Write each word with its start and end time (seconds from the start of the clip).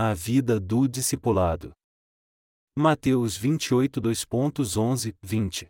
A 0.00 0.14
vida 0.14 0.60
do 0.60 0.86
discipulado. 0.86 1.72
Mateus 2.78 3.36
28 3.36 4.00
2.11, 4.00 5.12
20. 5.20 5.66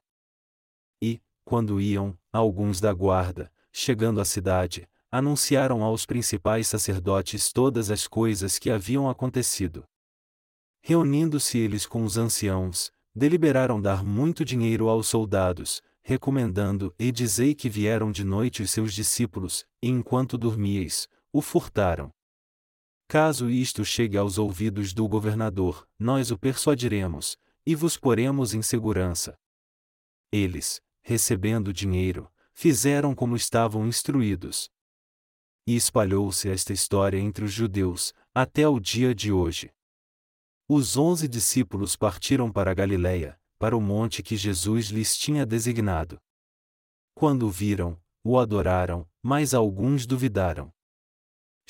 E, 1.02 1.18
quando 1.46 1.80
iam, 1.80 2.14
alguns 2.30 2.78
da 2.78 2.92
guarda, 2.92 3.50
chegando 3.72 4.20
à 4.20 4.26
cidade, 4.26 4.86
anunciaram 5.10 5.82
aos 5.82 6.04
principais 6.04 6.68
sacerdotes 6.68 7.50
todas 7.50 7.90
as 7.90 8.06
coisas 8.06 8.58
que 8.58 8.68
haviam 8.68 9.08
acontecido. 9.08 9.82
Reunindo-se 10.82 11.56
eles 11.56 11.86
com 11.86 12.04
os 12.04 12.18
anciãos, 12.18 12.92
deliberaram 13.14 13.80
dar 13.80 14.04
muito 14.04 14.44
dinheiro 14.44 14.90
aos 14.90 15.08
soldados, 15.08 15.82
recomendando: 16.02 16.94
E 16.98 17.10
dizei 17.10 17.54
que 17.54 17.70
vieram 17.70 18.12
de 18.12 18.24
noite 18.24 18.62
os 18.62 18.70
seus 18.70 18.92
discípulos, 18.92 19.64
e 19.82 19.88
enquanto 19.88 20.36
dormíeis, 20.36 21.08
o 21.32 21.40
furtaram. 21.40 22.12
Caso 23.10 23.48
isto 23.48 23.86
chegue 23.86 24.18
aos 24.18 24.36
ouvidos 24.36 24.92
do 24.92 25.08
governador, 25.08 25.88
nós 25.98 26.30
o 26.30 26.36
persuadiremos, 26.36 27.38
e 27.64 27.74
vos 27.74 27.96
poremos 27.96 28.52
em 28.52 28.60
segurança. 28.60 29.34
Eles, 30.30 30.82
recebendo 31.00 31.72
dinheiro, 31.72 32.30
fizeram 32.52 33.14
como 33.14 33.34
estavam 33.34 33.86
instruídos. 33.86 34.70
E 35.66 35.74
espalhou-se 35.74 36.50
esta 36.50 36.74
história 36.74 37.18
entre 37.18 37.46
os 37.46 37.52
judeus, 37.52 38.12
até 38.34 38.68
o 38.68 38.78
dia 38.78 39.14
de 39.14 39.32
hoje. 39.32 39.72
Os 40.68 40.98
onze 40.98 41.26
discípulos 41.26 41.96
partiram 41.96 42.52
para 42.52 42.74
Galiléia, 42.74 43.40
para 43.58 43.74
o 43.74 43.80
monte 43.80 44.22
que 44.22 44.36
Jesus 44.36 44.88
lhes 44.88 45.16
tinha 45.16 45.46
designado. 45.46 46.20
Quando 47.14 47.46
o 47.46 47.50
viram, 47.50 47.98
o 48.22 48.38
adoraram, 48.38 49.08
mas 49.22 49.54
alguns 49.54 50.06
duvidaram. 50.06 50.70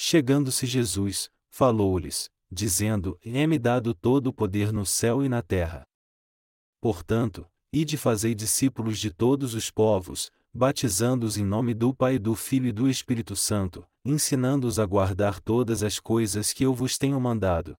Chegando-se 0.00 0.64
Jesus, 0.64 1.28
falou-lhes, 1.50 2.30
dizendo: 2.48 3.18
É-me 3.20 3.58
dado 3.58 3.92
todo 3.92 4.28
o 4.28 4.32
poder 4.32 4.72
no 4.72 4.86
céu 4.86 5.24
e 5.24 5.28
na 5.28 5.42
terra. 5.42 5.84
Portanto, 6.80 7.44
ide 7.72 7.96
fazei 7.96 8.32
discípulos 8.32 9.00
de 9.00 9.10
todos 9.10 9.54
os 9.54 9.72
povos, 9.72 10.30
batizando-os 10.54 11.36
em 11.36 11.44
nome 11.44 11.74
do 11.74 11.92
Pai, 11.92 12.16
do 12.16 12.36
Filho 12.36 12.68
e 12.68 12.72
do 12.72 12.88
Espírito 12.88 13.34
Santo, 13.34 13.84
ensinando-os 14.04 14.78
a 14.78 14.86
guardar 14.86 15.40
todas 15.40 15.82
as 15.82 15.98
coisas 15.98 16.52
que 16.52 16.64
eu 16.64 16.72
vos 16.72 16.96
tenho 16.96 17.20
mandado. 17.20 17.76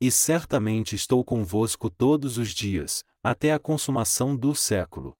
E 0.00 0.12
certamente 0.12 0.94
estou 0.94 1.24
convosco 1.24 1.90
todos 1.90 2.38
os 2.38 2.50
dias, 2.50 3.04
até 3.20 3.52
a 3.52 3.58
consumação 3.58 4.36
do 4.36 4.54
século. 4.54 5.12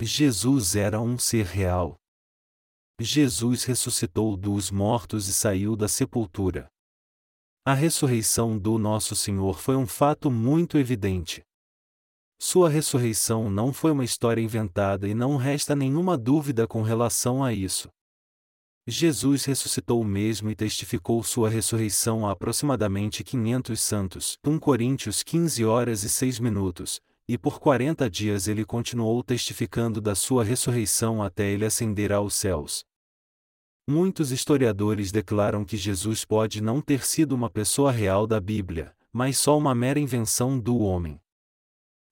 Jesus 0.00 0.76
era 0.76 1.00
um 1.00 1.18
ser 1.18 1.46
real. 1.46 1.99
Jesus 3.02 3.64
ressuscitou 3.64 4.36
dos 4.36 4.70
mortos 4.70 5.26
e 5.26 5.32
saiu 5.32 5.74
da 5.74 5.88
sepultura. 5.88 6.68
A 7.64 7.72
ressurreição 7.72 8.58
do 8.58 8.76
Nosso 8.76 9.16
Senhor 9.16 9.58
foi 9.58 9.74
um 9.74 9.86
fato 9.86 10.30
muito 10.30 10.76
evidente. 10.76 11.42
Sua 12.38 12.68
ressurreição 12.68 13.50
não 13.50 13.72
foi 13.72 13.92
uma 13.92 14.04
história 14.04 14.42
inventada 14.42 15.08
e 15.08 15.14
não 15.14 15.36
resta 15.36 15.74
nenhuma 15.74 16.18
dúvida 16.18 16.66
com 16.66 16.82
relação 16.82 17.42
a 17.42 17.54
isso. 17.54 17.88
Jesus 18.86 19.44
ressuscitou 19.44 20.02
mesmo 20.04 20.50
e 20.50 20.56
testificou 20.56 21.22
sua 21.22 21.48
ressurreição 21.48 22.26
a 22.26 22.32
aproximadamente 22.32 23.24
500 23.24 23.80
santos, 23.80 24.38
1 24.44 24.58
Coríntios 24.58 25.22
15 25.22 25.64
horas 25.64 26.02
e 26.02 26.08
6 26.08 26.38
minutos, 26.38 27.00
e 27.28 27.38
por 27.38 27.60
40 27.60 28.10
dias 28.10 28.48
ele 28.48 28.64
continuou 28.64 29.22
testificando 29.22 30.00
da 30.00 30.14
sua 30.14 30.42
ressurreição 30.42 31.22
até 31.22 31.50
ele 31.50 31.64
ascender 31.64 32.10
aos 32.12 32.34
céus. 32.34 32.89
Muitos 33.92 34.30
historiadores 34.30 35.10
declaram 35.10 35.64
que 35.64 35.76
Jesus 35.76 36.24
pode 36.24 36.60
não 36.60 36.80
ter 36.80 37.04
sido 37.04 37.32
uma 37.32 37.50
pessoa 37.50 37.90
real 37.90 38.24
da 38.24 38.38
Bíblia, 38.38 38.94
mas 39.12 39.36
só 39.36 39.58
uma 39.58 39.74
mera 39.74 39.98
invenção 39.98 40.60
do 40.60 40.78
homem. 40.78 41.20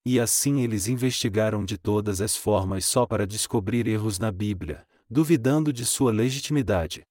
E 0.05 0.19
assim 0.19 0.63
eles 0.63 0.89
investigaram 0.89 1.65
de 1.65 1.79
todas 1.79 2.21
as 2.21 2.35
formas 2.37 2.85
só 2.85 3.07
para 3.07 3.25
descobrir 3.25 3.87
erros 3.87 4.19
na 4.19 4.33
Bíblia, 4.33 4.85
duvidando 5.09 5.73
de 5.73 5.87
sua 5.87 6.11
legitimidade. 6.11 7.07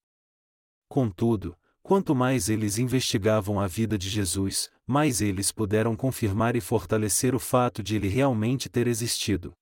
Contudo, 0.89 1.57
quanto 1.81 2.13
mais 2.13 2.50
eles 2.50 2.77
investigavam 2.77 3.61
a 3.61 3.67
vida 3.67 3.97
de 3.97 4.09
Jesus, 4.09 4.69
mais 4.85 5.22
eles 5.22 5.50
puderam 5.50 5.95
confirmar 5.95 6.57
e 6.57 6.59
fortalecer 6.59 7.33
o 7.33 7.39
fato 7.39 7.81
de 7.81 7.95
ele 7.95 8.09
realmente 8.09 8.67
ter 8.67 8.85
existido. 8.85 9.56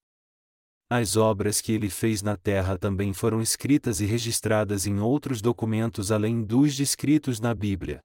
As 0.97 1.17
obras 1.17 1.59
que 1.59 1.73
ele 1.73 1.89
fez 1.89 2.21
na 2.21 2.37
terra 2.37 2.77
também 2.77 3.11
foram 3.11 3.41
escritas 3.41 3.99
e 3.99 4.05
registradas 4.05 4.87
em 4.87 4.97
outros 5.01 5.41
documentos 5.41 6.09
além 6.09 6.41
dos 6.41 6.73
descritos 6.73 7.41
na 7.41 7.53
Bíblia. 7.53 7.99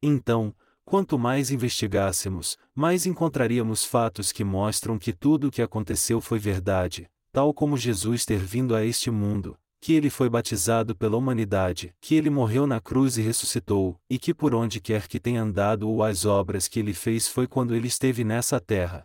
Então, 0.00 0.54
quanto 0.84 1.18
mais 1.18 1.50
investigássemos, 1.50 2.56
mais 2.72 3.04
encontraríamos 3.04 3.84
fatos 3.84 4.30
que 4.30 4.44
mostram 4.44 4.96
que 4.96 5.12
tudo 5.12 5.48
o 5.48 5.50
que 5.50 5.60
aconteceu 5.60 6.20
foi 6.20 6.38
verdade, 6.38 7.10
tal 7.32 7.52
como 7.52 7.76
Jesus 7.76 8.24
ter 8.24 8.38
vindo 8.38 8.76
a 8.76 8.84
este 8.84 9.10
mundo, 9.10 9.58
que 9.80 9.92
ele 9.92 10.08
foi 10.08 10.30
batizado 10.30 10.94
pela 10.94 11.16
humanidade, 11.16 11.92
que 12.00 12.14
ele 12.14 12.30
morreu 12.30 12.64
na 12.64 12.80
cruz 12.80 13.18
e 13.18 13.22
ressuscitou, 13.22 13.96
e 14.08 14.20
que 14.20 14.32
por 14.32 14.54
onde 14.54 14.80
quer 14.80 15.08
que 15.08 15.18
tenha 15.18 15.42
andado 15.42 15.88
ou 15.88 16.04
as 16.04 16.24
obras 16.24 16.68
que 16.68 16.78
ele 16.78 16.94
fez 16.94 17.26
foi 17.26 17.48
quando 17.48 17.74
ele 17.74 17.88
esteve 17.88 18.22
nessa 18.22 18.60
terra. 18.60 19.04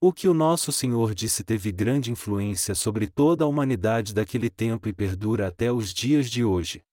O 0.00 0.12
que 0.12 0.28
o 0.28 0.34
nosso 0.34 0.70
Senhor 0.70 1.12
disse 1.12 1.42
teve 1.42 1.72
grande 1.72 2.12
influência 2.12 2.72
sobre 2.72 3.08
toda 3.08 3.44
a 3.44 3.48
humanidade 3.48 4.14
daquele 4.14 4.48
tempo 4.48 4.88
e 4.88 4.92
perdura 4.92 5.48
até 5.48 5.72
os 5.72 5.92
dias 5.92 6.30
de 6.30 6.44
hoje. 6.44 6.84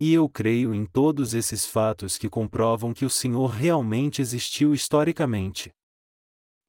E 0.00 0.12
eu 0.12 0.28
creio 0.28 0.72
em 0.72 0.86
todos 0.86 1.34
esses 1.34 1.66
fatos 1.66 2.16
que 2.16 2.28
comprovam 2.28 2.94
que 2.94 3.04
o 3.04 3.10
Senhor 3.10 3.48
realmente 3.48 4.22
existiu 4.22 4.72
historicamente. 4.72 5.72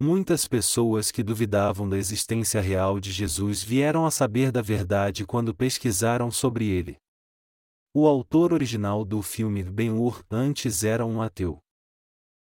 Muitas 0.01 0.47
pessoas 0.47 1.11
que 1.11 1.21
duvidavam 1.21 1.87
da 1.87 1.97
existência 1.97 2.59
real 2.59 2.99
de 2.99 3.11
Jesus 3.11 3.61
vieram 3.61 4.03
a 4.03 4.09
saber 4.09 4.51
da 4.51 4.63
verdade 4.63 5.27
quando 5.27 5.53
pesquisaram 5.53 6.31
sobre 6.31 6.65
ele. 6.67 6.97
O 7.93 8.07
autor 8.07 8.51
original 8.51 9.05
do 9.05 9.21
filme 9.21 9.63
Ben-Hur 9.63 10.23
antes 10.29 10.83
era 10.83 11.05
um 11.05 11.21
ateu. 11.21 11.59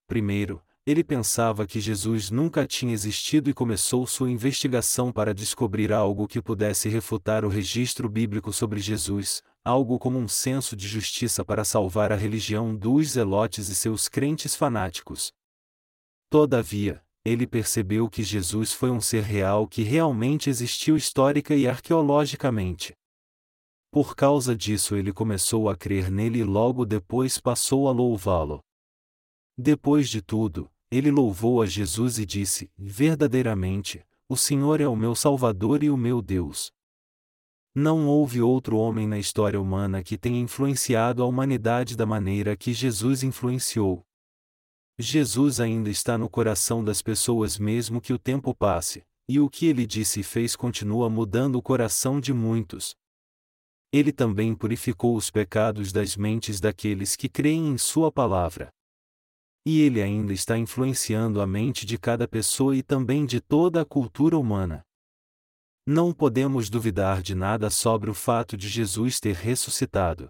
Primeiro, 0.07 0.63
ele 0.87 1.03
pensava 1.03 1.67
que 1.67 1.81
Jesus 1.81 2.31
nunca 2.31 2.65
tinha 2.65 2.93
existido 2.93 3.51
e 3.51 3.55
começou 3.55 4.07
sua 4.07 4.31
investigação 4.31 5.11
para 5.11 5.35
descobrir 5.35 5.93
algo 5.93 6.29
que 6.29 6.41
pudesse 6.41 6.89
refutar 6.89 7.45
o 7.45 7.49
registro 7.49 8.09
bíblico 8.09 8.53
sobre 8.53 8.79
Jesus, 8.79 9.43
algo 9.65 9.99
como 9.99 10.17
um 10.17 10.29
senso 10.29 10.77
de 10.77 10.87
justiça 10.87 11.45
para 11.45 11.65
salvar 11.65 12.13
a 12.13 12.17
religião 12.17 12.73
dos 12.73 13.11
zelotes 13.11 13.69
e 13.69 13.75
seus 13.75 14.09
crentes 14.09 14.55
fanáticos. 14.55 15.33
Todavia, 16.31 17.03
ele 17.25 17.49
percebeu 17.49 18.09
que 18.09 18.23
Jesus 18.23 18.73
foi 18.73 18.93
um 18.93 19.01
ser 19.01 19.25
real 19.25 19.67
que 19.67 19.83
realmente 19.83 20.49
existiu 20.49 20.97
histórica 20.97 21.57
e 21.57 21.67
arqueologicamente. 21.67 22.95
Por 23.91 24.15
causa 24.15 24.55
disso, 24.55 24.95
ele 24.95 25.13
começou 25.13 25.69
a 25.69 25.77
crer 25.77 26.13
nele 26.13 26.39
e 26.41 26.45
logo 26.45 26.87
depois 26.87 27.41
passou 27.41 27.89
a 27.89 27.91
louvá-lo. 27.91 28.61
Depois 29.59 30.09
de 30.09 30.23
tudo, 30.23 30.71
ele 30.91 31.11
louvou 31.11 31.63
a 31.63 31.67
Jesus 31.67 32.19
e 32.19 32.25
disse: 32.25 32.71
Verdadeiramente, 32.79 34.05
o 34.29 34.37
Senhor 34.37 34.81
é 34.81 34.87
o 34.87 34.97
meu 34.97 35.15
Salvador 35.15 35.83
e 35.83 35.91
o 35.91 35.97
meu 35.97 36.23
Deus. 36.23 36.73
Não 37.75 38.07
houve 38.07 38.41
outro 38.41 38.79
homem 38.79 39.07
na 39.07 39.19
história 39.19 39.61
humana 39.61 40.03
que 40.03 40.17
tenha 40.17 40.41
influenciado 40.41 41.23
a 41.23 41.27
humanidade 41.27 41.97
da 41.97 42.07
maneira 42.07 42.57
que 42.57 42.73
Jesus 42.73 43.23
influenciou. 43.23 44.03
Jesus 44.99 45.61
ainda 45.61 45.91
está 45.91 46.17
no 46.17 46.31
coração 46.31 46.83
das 46.83 47.03
pessoas 47.03 47.59
mesmo 47.59 48.01
que 48.01 48.15
o 48.15 48.19
tempo 48.19 48.55
passe, 48.55 49.05
e 49.29 49.39
o 49.39 49.51
que 49.51 49.67
ele 49.67 49.87
disse 49.87 50.21
e 50.21 50.23
fez 50.23 50.57
continua 50.57 51.11
mudando 51.11 51.57
o 51.57 51.63
coração 51.63 52.19
de 52.19 52.33
muitos. 52.33 52.97
Ele 53.93 54.11
também 54.11 54.55
purificou 54.55 55.15
os 55.15 55.31
pecados 55.31 55.93
das 55.93 56.17
mentes 56.17 56.61
daqueles 56.61 57.15
que 57.15 57.29
creem 57.29 57.69
em 57.69 57.79
Sua 57.79 58.11
palavra 58.11 58.73
e 59.69 59.81
ele 59.81 60.01
ainda 60.01 60.33
está 60.33 60.57
influenciando 60.57 61.41
a 61.41 61.47
mente 61.47 61.85
de 61.85 61.99
cada 61.99 62.29
pessoa 62.29 62.77
e 62.77 62.85
também 62.85 63.27
de 63.27 63.41
toda 63.41 63.81
a 63.81 63.85
cultura 63.85 64.39
humana. 64.39 64.87
Não 65.85 66.13
podemos 66.13 66.71
duvidar 66.71 67.21
de 67.21 67.35
nada 67.35 67.69
sobre 67.69 68.09
o 68.09 68.15
fato 68.15 68.57
de 68.57 68.69
Jesus 68.69 69.19
ter 69.19 69.35
ressuscitado. 69.35 70.29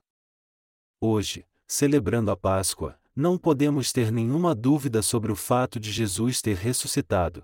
Hoje, 0.98 1.44
celebrando 1.68 2.30
a 2.30 2.36
Páscoa, 2.36 2.98
não 3.14 3.36
podemos 3.36 3.92
ter 3.92 4.10
nenhuma 4.10 4.54
dúvida 4.54 5.02
sobre 5.02 5.30
o 5.30 5.36
fato 5.36 5.78
de 5.78 5.92
Jesus 5.92 6.40
ter 6.40 6.56
ressuscitado. 6.56 7.42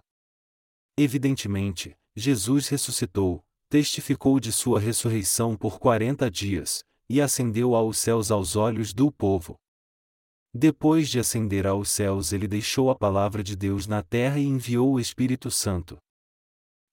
Evidentemente, 0.96 1.94
Jesus 2.16 2.68
ressuscitou, 2.68 3.44
testificou 3.68 4.40
de 4.40 4.50
sua 4.50 4.80
ressurreição 4.80 5.58
por 5.58 5.78
quarenta 5.78 6.30
dias, 6.30 6.82
e 7.06 7.20
ascendeu 7.20 7.74
aos 7.74 7.98
céus 7.98 8.30
aos 8.30 8.56
olhos 8.56 8.94
do 8.94 9.12
povo. 9.12 9.58
Depois 10.54 11.08
de 11.08 11.18
ascender 11.18 11.66
aos 11.66 11.90
céus, 11.90 12.32
ele 12.32 12.46
deixou 12.46 12.90
a 12.90 12.94
palavra 12.94 13.42
de 13.42 13.56
Deus 13.56 13.86
na 13.86 14.02
terra 14.02 14.38
e 14.38 14.44
enviou 14.44 14.92
o 14.92 15.00
Espírito 15.00 15.50
Santo. 15.50 15.96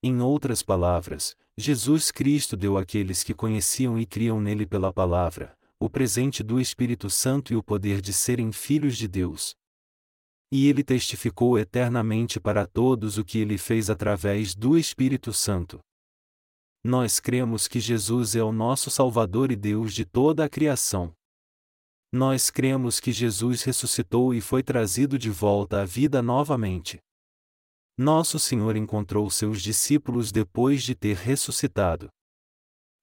Em 0.01 0.21
outras 0.21 0.63
palavras, 0.63 1.35
Jesus 1.57 2.09
Cristo 2.09 2.55
deu 2.55 2.77
àqueles 2.77 3.21
que 3.21 3.33
conheciam 3.33 3.99
e 3.99 4.05
criam 4.05 4.39
nele 4.39 4.65
pela 4.65 4.93
palavra, 4.93 5.57
o 5.77 5.89
presente 5.89 6.41
do 6.41 6.57
Espírito 6.57 7.09
Santo 7.09 7.51
e 7.51 7.57
o 7.57 7.61
poder 7.61 7.99
de 7.99 8.13
serem 8.13 8.49
filhos 8.53 8.97
de 8.97 9.09
Deus. 9.09 9.53
E 10.49 10.69
ele 10.69 10.81
testificou 10.81 11.59
eternamente 11.59 12.39
para 12.39 12.65
todos 12.65 13.17
o 13.17 13.25
que 13.25 13.39
ele 13.39 13.57
fez 13.57 13.89
através 13.89 14.55
do 14.55 14.77
Espírito 14.77 15.33
Santo. 15.33 15.81
Nós 16.81 17.19
cremos 17.19 17.67
que 17.67 17.81
Jesus 17.81 18.37
é 18.37 18.43
o 18.43 18.53
nosso 18.53 18.89
Salvador 18.89 19.51
e 19.51 19.55
Deus 19.57 19.93
de 19.93 20.05
toda 20.05 20.45
a 20.45 20.49
criação. 20.49 21.13
Nós 22.11 22.49
cremos 22.49 22.99
que 22.99 23.11
Jesus 23.11 23.61
ressuscitou 23.61 24.33
e 24.33 24.41
foi 24.41 24.63
trazido 24.63 25.17
de 25.17 25.29
volta 25.29 25.81
à 25.81 25.85
vida 25.85 26.23
novamente. 26.23 26.99
Nosso 27.95 28.39
Senhor 28.39 28.75
encontrou 28.75 29.29
seus 29.29 29.61
discípulos 29.61 30.31
depois 30.31 30.81
de 30.81 30.95
ter 30.95 31.15
ressuscitado. 31.15 32.09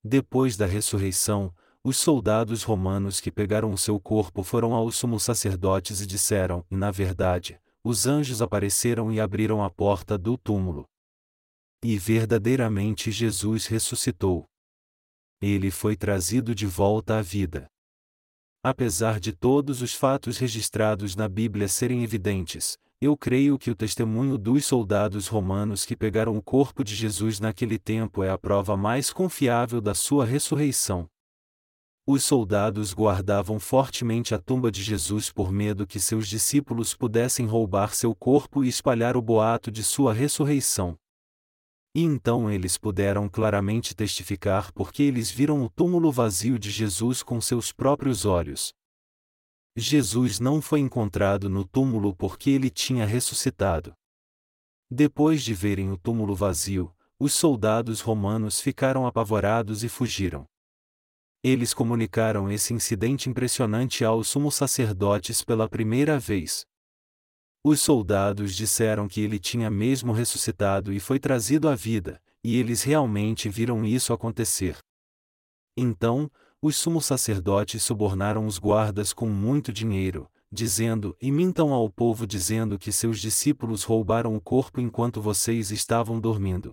Depois 0.02 0.56
da 0.56 0.66
ressurreição, 0.66 1.54
os 1.84 1.98
soldados 1.98 2.64
romanos 2.64 3.20
que 3.20 3.30
pegaram 3.30 3.72
o 3.72 3.78
seu 3.78 4.00
corpo 4.00 4.42
foram 4.42 4.74
aos 4.74 4.96
sumos 4.96 5.22
sacerdotes 5.22 6.00
e 6.00 6.06
disseram: 6.06 6.64
Na 6.68 6.90
verdade, 6.90 7.60
os 7.84 8.08
anjos 8.08 8.42
apareceram 8.42 9.12
e 9.12 9.20
abriram 9.20 9.62
a 9.62 9.70
porta 9.70 10.18
do 10.18 10.36
túmulo. 10.36 10.84
E 11.84 11.96
verdadeiramente 11.96 13.12
Jesus 13.12 13.66
ressuscitou. 13.66 14.46
Ele 15.40 15.70
foi 15.70 15.94
trazido 15.96 16.56
de 16.56 16.66
volta 16.66 17.18
à 17.18 17.22
vida. 17.22 17.68
Apesar 18.68 19.20
de 19.20 19.30
todos 19.30 19.80
os 19.80 19.94
fatos 19.94 20.38
registrados 20.38 21.14
na 21.14 21.28
Bíblia 21.28 21.68
serem 21.68 22.02
evidentes, 22.02 22.76
eu 23.00 23.16
creio 23.16 23.56
que 23.56 23.70
o 23.70 23.76
testemunho 23.76 24.36
dos 24.36 24.64
soldados 24.64 25.28
romanos 25.28 25.84
que 25.84 25.94
pegaram 25.94 26.36
o 26.36 26.42
corpo 26.42 26.82
de 26.82 26.92
Jesus 26.92 27.38
naquele 27.38 27.78
tempo 27.78 28.24
é 28.24 28.28
a 28.28 28.36
prova 28.36 28.76
mais 28.76 29.12
confiável 29.12 29.80
da 29.80 29.94
sua 29.94 30.24
ressurreição. 30.24 31.08
Os 32.04 32.24
soldados 32.24 32.92
guardavam 32.92 33.60
fortemente 33.60 34.34
a 34.34 34.38
tumba 34.40 34.68
de 34.68 34.82
Jesus 34.82 35.30
por 35.30 35.52
medo 35.52 35.86
que 35.86 36.00
seus 36.00 36.26
discípulos 36.26 36.92
pudessem 36.92 37.46
roubar 37.46 37.94
seu 37.94 38.16
corpo 38.16 38.64
e 38.64 38.68
espalhar 38.68 39.16
o 39.16 39.22
boato 39.22 39.70
de 39.70 39.84
sua 39.84 40.12
ressurreição. 40.12 40.98
E 41.96 42.02
então 42.02 42.50
eles 42.50 42.76
puderam 42.76 43.26
claramente 43.26 43.96
testificar 43.96 44.70
porque 44.74 45.02
eles 45.02 45.30
viram 45.30 45.64
o 45.64 45.70
túmulo 45.70 46.12
vazio 46.12 46.58
de 46.58 46.70
Jesus 46.70 47.22
com 47.22 47.40
seus 47.40 47.72
próprios 47.72 48.26
olhos. 48.26 48.74
Jesus 49.74 50.38
não 50.38 50.60
foi 50.60 50.80
encontrado 50.80 51.48
no 51.48 51.66
túmulo 51.66 52.14
porque 52.14 52.50
ele 52.50 52.68
tinha 52.68 53.06
ressuscitado. 53.06 53.94
Depois 54.90 55.42
de 55.42 55.54
verem 55.54 55.90
o 55.90 55.96
túmulo 55.96 56.34
vazio, 56.34 56.94
os 57.18 57.32
soldados 57.32 58.02
romanos 58.02 58.60
ficaram 58.60 59.06
apavorados 59.06 59.82
e 59.82 59.88
fugiram. 59.88 60.44
Eles 61.42 61.72
comunicaram 61.72 62.50
esse 62.50 62.74
incidente 62.74 63.30
impressionante 63.30 64.04
aos 64.04 64.28
sumos 64.28 64.54
sacerdotes 64.54 65.42
pela 65.42 65.66
primeira 65.66 66.18
vez. 66.18 66.66
Os 67.68 67.80
soldados 67.80 68.54
disseram 68.54 69.08
que 69.08 69.20
ele 69.20 69.40
tinha 69.40 69.68
mesmo 69.68 70.12
ressuscitado 70.12 70.92
e 70.92 71.00
foi 71.00 71.18
trazido 71.18 71.68
à 71.68 71.74
vida, 71.74 72.22
e 72.44 72.56
eles 72.56 72.84
realmente 72.84 73.48
viram 73.48 73.84
isso 73.84 74.12
acontecer. 74.12 74.78
Então, 75.76 76.30
os 76.62 76.76
sumos 76.76 77.06
sacerdotes 77.06 77.82
subornaram 77.82 78.46
os 78.46 78.56
guardas 78.56 79.12
com 79.12 79.28
muito 79.28 79.72
dinheiro, 79.72 80.30
dizendo: 80.48 81.16
E 81.20 81.32
mintam 81.32 81.72
ao 81.72 81.90
povo 81.90 82.24
dizendo 82.24 82.78
que 82.78 82.92
seus 82.92 83.20
discípulos 83.20 83.82
roubaram 83.82 84.36
o 84.36 84.40
corpo 84.40 84.80
enquanto 84.80 85.20
vocês 85.20 85.72
estavam 85.72 86.20
dormindo. 86.20 86.72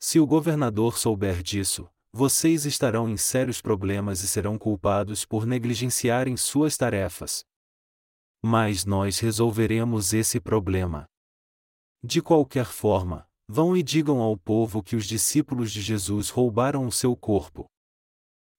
Se 0.00 0.18
o 0.18 0.26
governador 0.26 0.98
souber 0.98 1.40
disso, 1.40 1.88
vocês 2.12 2.66
estarão 2.66 3.08
em 3.08 3.16
sérios 3.16 3.60
problemas 3.60 4.24
e 4.24 4.26
serão 4.26 4.58
culpados 4.58 5.24
por 5.24 5.46
negligenciarem 5.46 6.36
suas 6.36 6.76
tarefas 6.76 7.44
mas 8.46 8.84
nós 8.84 9.20
resolveremos 9.20 10.12
esse 10.12 10.38
problema. 10.38 11.06
De 12.04 12.20
qualquer 12.20 12.66
forma, 12.66 13.26
vão 13.48 13.74
e 13.74 13.82
digam 13.82 14.20
ao 14.20 14.36
povo 14.36 14.82
que 14.82 14.94
os 14.94 15.06
discípulos 15.06 15.72
de 15.72 15.80
Jesus 15.80 16.28
roubaram 16.28 16.86
o 16.86 16.92
seu 16.92 17.16
corpo. 17.16 17.64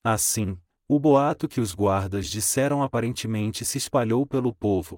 Assim, 0.04 0.60
o 0.90 1.00
boato 1.00 1.48
que 1.48 1.62
os 1.62 1.76
guardas 1.76 2.26
disseram 2.32 2.82
aparentemente 2.82 3.64
se 3.64 3.78
espalhou 3.78 4.26
pelo 4.26 4.52
povo. 4.52 4.98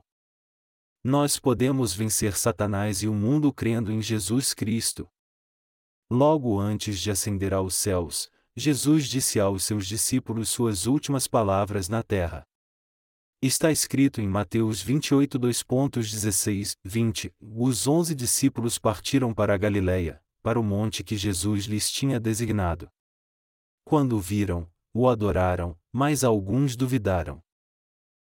Nós 1.03 1.37
podemos 1.37 1.93
vencer 1.93 2.37
Satanás 2.37 3.03
e 3.03 3.09
o 3.09 3.13
mundo 3.13 3.51
crendo 3.51 3.91
em 3.91 4.01
Jesus 4.01 4.53
Cristo. 4.53 5.05
Logo 6.09 6.57
antes 6.57 7.01
de 7.01 7.11
ascender 7.11 7.53
aos 7.53 7.75
céus, 7.75 8.31
Jesus 8.55 9.05
disse 9.09 9.37
aos 9.37 9.65
seus 9.65 9.85
discípulos 9.85 10.47
suas 10.47 10.85
últimas 10.85 11.27
palavras 11.27 11.89
na 11.89 12.01
terra. 12.01 12.47
Está 13.39 13.71
escrito 13.71 14.19
em 14.19 14.27
Mateus 14.27 14.81
28 14.81 15.39
2.16, 15.39 16.75
20, 16.83 17.31
os 17.39 17.85
onze 17.85 18.15
discípulos 18.15 18.79
partiram 18.79 19.31
para 19.31 19.53
a 19.53 19.57
Galiléia, 19.57 20.19
para 20.41 20.59
o 20.59 20.63
monte 20.63 21.03
que 21.03 21.15
Jesus 21.15 21.65
lhes 21.65 21.91
tinha 21.91 22.19
designado. 22.19 22.89
Quando 23.85 24.17
o 24.17 24.19
viram, 24.19 24.67
o 24.91 25.07
adoraram, 25.07 25.77
mas 25.93 26.23
alguns 26.23 26.75
duvidaram. 26.75 27.39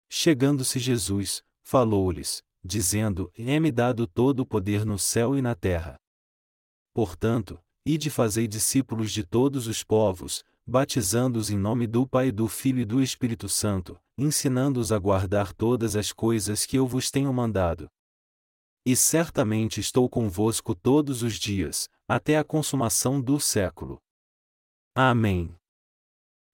Chegando-se 0.09 0.79
Jesus, 0.79 1.43
falou-lhes, 1.61 2.41
dizendo: 2.63 3.33
É-me 3.37 3.73
dado 3.73 4.07
todo 4.07 4.41
o 4.41 4.47
poder 4.47 4.87
no 4.87 4.97
céu 4.97 5.37
e 5.37 5.43
na 5.43 5.57
terra. 5.57 5.97
Portanto, 6.95 7.61
ide 7.85 8.11
fazei 8.11 8.47
discípulos 8.47 9.11
de 9.11 9.25
todos 9.25 9.67
os 9.67 9.83
povos, 9.83 10.45
batizando-os 10.65 11.51
em 11.51 11.59
nome 11.59 11.89
do 11.89 12.07
Pai, 12.07 12.31
do 12.31 12.47
Filho 12.47 12.79
e 12.79 12.85
do 12.85 13.03
Espírito 13.03 13.49
Santo, 13.49 14.01
ensinando-os 14.21 14.93
a 14.93 14.99
guardar 14.99 15.55
todas 15.55 15.97
as 15.97 16.13
coisas 16.13 16.67
que 16.67 16.77
eu 16.77 16.87
vos 16.87 17.11
tenho 17.11 17.33
mandado. 17.33 17.89
E 18.85 18.95
certamente 18.95 19.81
estou 19.81 20.11
convosco 20.11 20.75
todos 20.75 21.23
os 21.23 21.35
dias, 21.35 21.89
até 22.07 22.37
a 22.37 22.45
consumação 22.45 23.21
do 23.21 23.41
século. 23.41 23.99
Amém. 24.95 25.55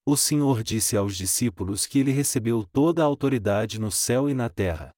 O 0.06 0.16
Senhor 0.16 0.62
disse 0.62 0.96
aos 0.96 1.16
discípulos 1.16 1.86
que 1.86 1.98
ele 1.98 2.12
recebeu 2.12 2.64
toda 2.72 3.02
a 3.02 3.04
autoridade 3.04 3.80
no 3.80 3.90
céu 3.90 4.30
e 4.30 4.34
na 4.34 4.48
terra. 4.48 4.92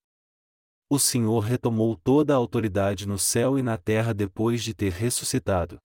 O 0.91 0.99
Senhor 0.99 1.41
retomou 1.41 1.97
toda 1.97 2.35
a 2.35 2.37
autoridade 2.37 3.07
no 3.07 3.19
céu 3.19 3.59
e 3.59 3.63
na 3.63 3.79
terra 3.79 4.13
depois 4.13 4.63
de 4.63 4.75
ter 4.75 4.93
ressuscitado. 4.93 5.79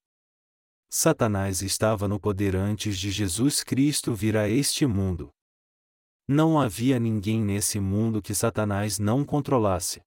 Satanás 0.90 1.62
estava 1.62 2.08
no 2.10 2.20
poder 2.20 2.56
antes 2.56 2.98
de 3.00 3.10
Jesus 3.10 3.64
Cristo 3.64 4.14
vir 4.14 4.36
a 4.36 4.50
este 4.50 4.86
mundo. 4.86 5.32
Não 6.28 6.60
havia 6.60 7.00
ninguém 7.00 7.42
nesse 7.42 7.80
mundo 7.82 8.22
que 8.22 8.34
Satanás 8.34 8.98
não 8.98 9.26
controlasse. 9.26 10.02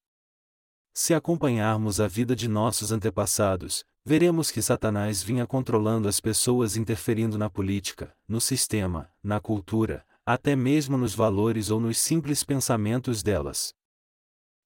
Se 0.95 1.13
acompanharmos 1.13 2.01
a 2.01 2.09
vida 2.09 2.35
de 2.35 2.49
nossos 2.49 2.91
antepassados, 2.91 3.85
veremos 4.03 4.51
que 4.51 4.63
Satanás 4.63 5.23
vinha 5.23 5.47
controlando 5.47 6.09
as 6.09 6.19
pessoas 6.19 6.75
interferindo 6.75 7.37
na 7.37 7.51
política, 7.51 8.17
no 8.27 8.41
sistema, 8.41 9.13
na 9.23 9.39
cultura, 9.39 10.07
até 10.25 10.57
mesmo 10.57 10.97
nos 10.97 11.15
valores 11.15 11.71
ou 11.71 11.79
nos 11.79 11.99
simples 11.99 12.43
pensamentos 12.43 13.23
delas. 13.23 13.75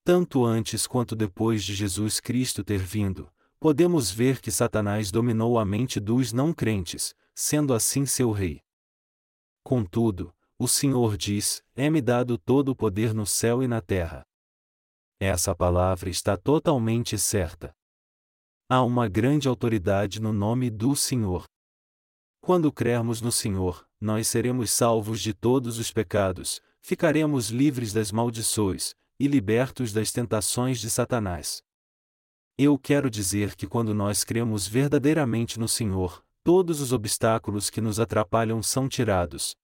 Tanto 0.05 0.45
antes 0.45 0.87
quanto 0.87 1.17
depois 1.17 1.65
de 1.65 1.75
Jesus 1.75 2.21
Cristo 2.21 2.63
ter 2.63 2.79
vindo, 2.79 3.29
podemos 3.59 4.09
ver 4.11 4.41
que 4.41 4.53
Satanás 4.53 5.11
dominou 5.11 5.59
a 5.59 5.65
mente 5.65 5.99
dos 5.99 6.33
não 6.33 6.53
crentes, 6.53 7.13
sendo 7.35 7.75
assim 7.75 8.07
seu 8.07 8.31
rei. 8.31 8.63
Contudo, 9.65 10.33
o 10.61 10.69
Senhor 10.69 11.17
diz: 11.17 11.63
É-me 11.75 12.03
dado 12.03 12.37
todo 12.37 12.69
o 12.69 12.77
poder 12.77 13.15
no 13.15 13.25
céu 13.25 13.63
e 13.63 13.67
na 13.67 13.81
terra. 13.81 14.27
Essa 15.19 15.55
palavra 15.55 16.11
está 16.11 16.37
totalmente 16.37 17.17
certa. 17.17 17.75
Há 18.69 18.83
uma 18.83 19.09
grande 19.09 19.49
autoridade 19.49 20.21
no 20.21 20.35
nome 20.35 20.69
do 20.69 20.95
Senhor. 20.95 21.47
Quando 22.43 22.71
crermos 22.71 23.23
no 23.23 23.33
Senhor, 23.33 23.89
nós 23.99 24.29
seremos 24.29 24.71
salvos 24.71 25.23
de 25.23 25.33
todos 25.33 25.79
os 25.79 25.91
pecados, 25.91 26.61
ficaremos 26.83 27.49
livres 27.49 27.95
das 27.95 28.13
maldições, 28.13 28.95
e 29.19 29.27
libertos 29.27 29.95
das 29.95 30.13
tentações 30.13 30.79
de 30.79 30.91
Satanás. 30.91 31.63
Eu 32.59 32.79
quero 32.79 33.09
dizer 33.09 33.57
que 33.57 33.67
quando 33.67 33.95
nós 33.95 34.25
cremos 34.25 34.67
verdadeiramente 34.67 35.59
no 35.59 35.67
Senhor, 35.67 36.23
todos 36.45 36.83
os 36.83 36.93
obstáculos 36.93 37.71
que 37.71 37.81
nos 37.81 37.99
atrapalham 37.99 38.63
são 38.63 38.91
tirados. 38.91 39.57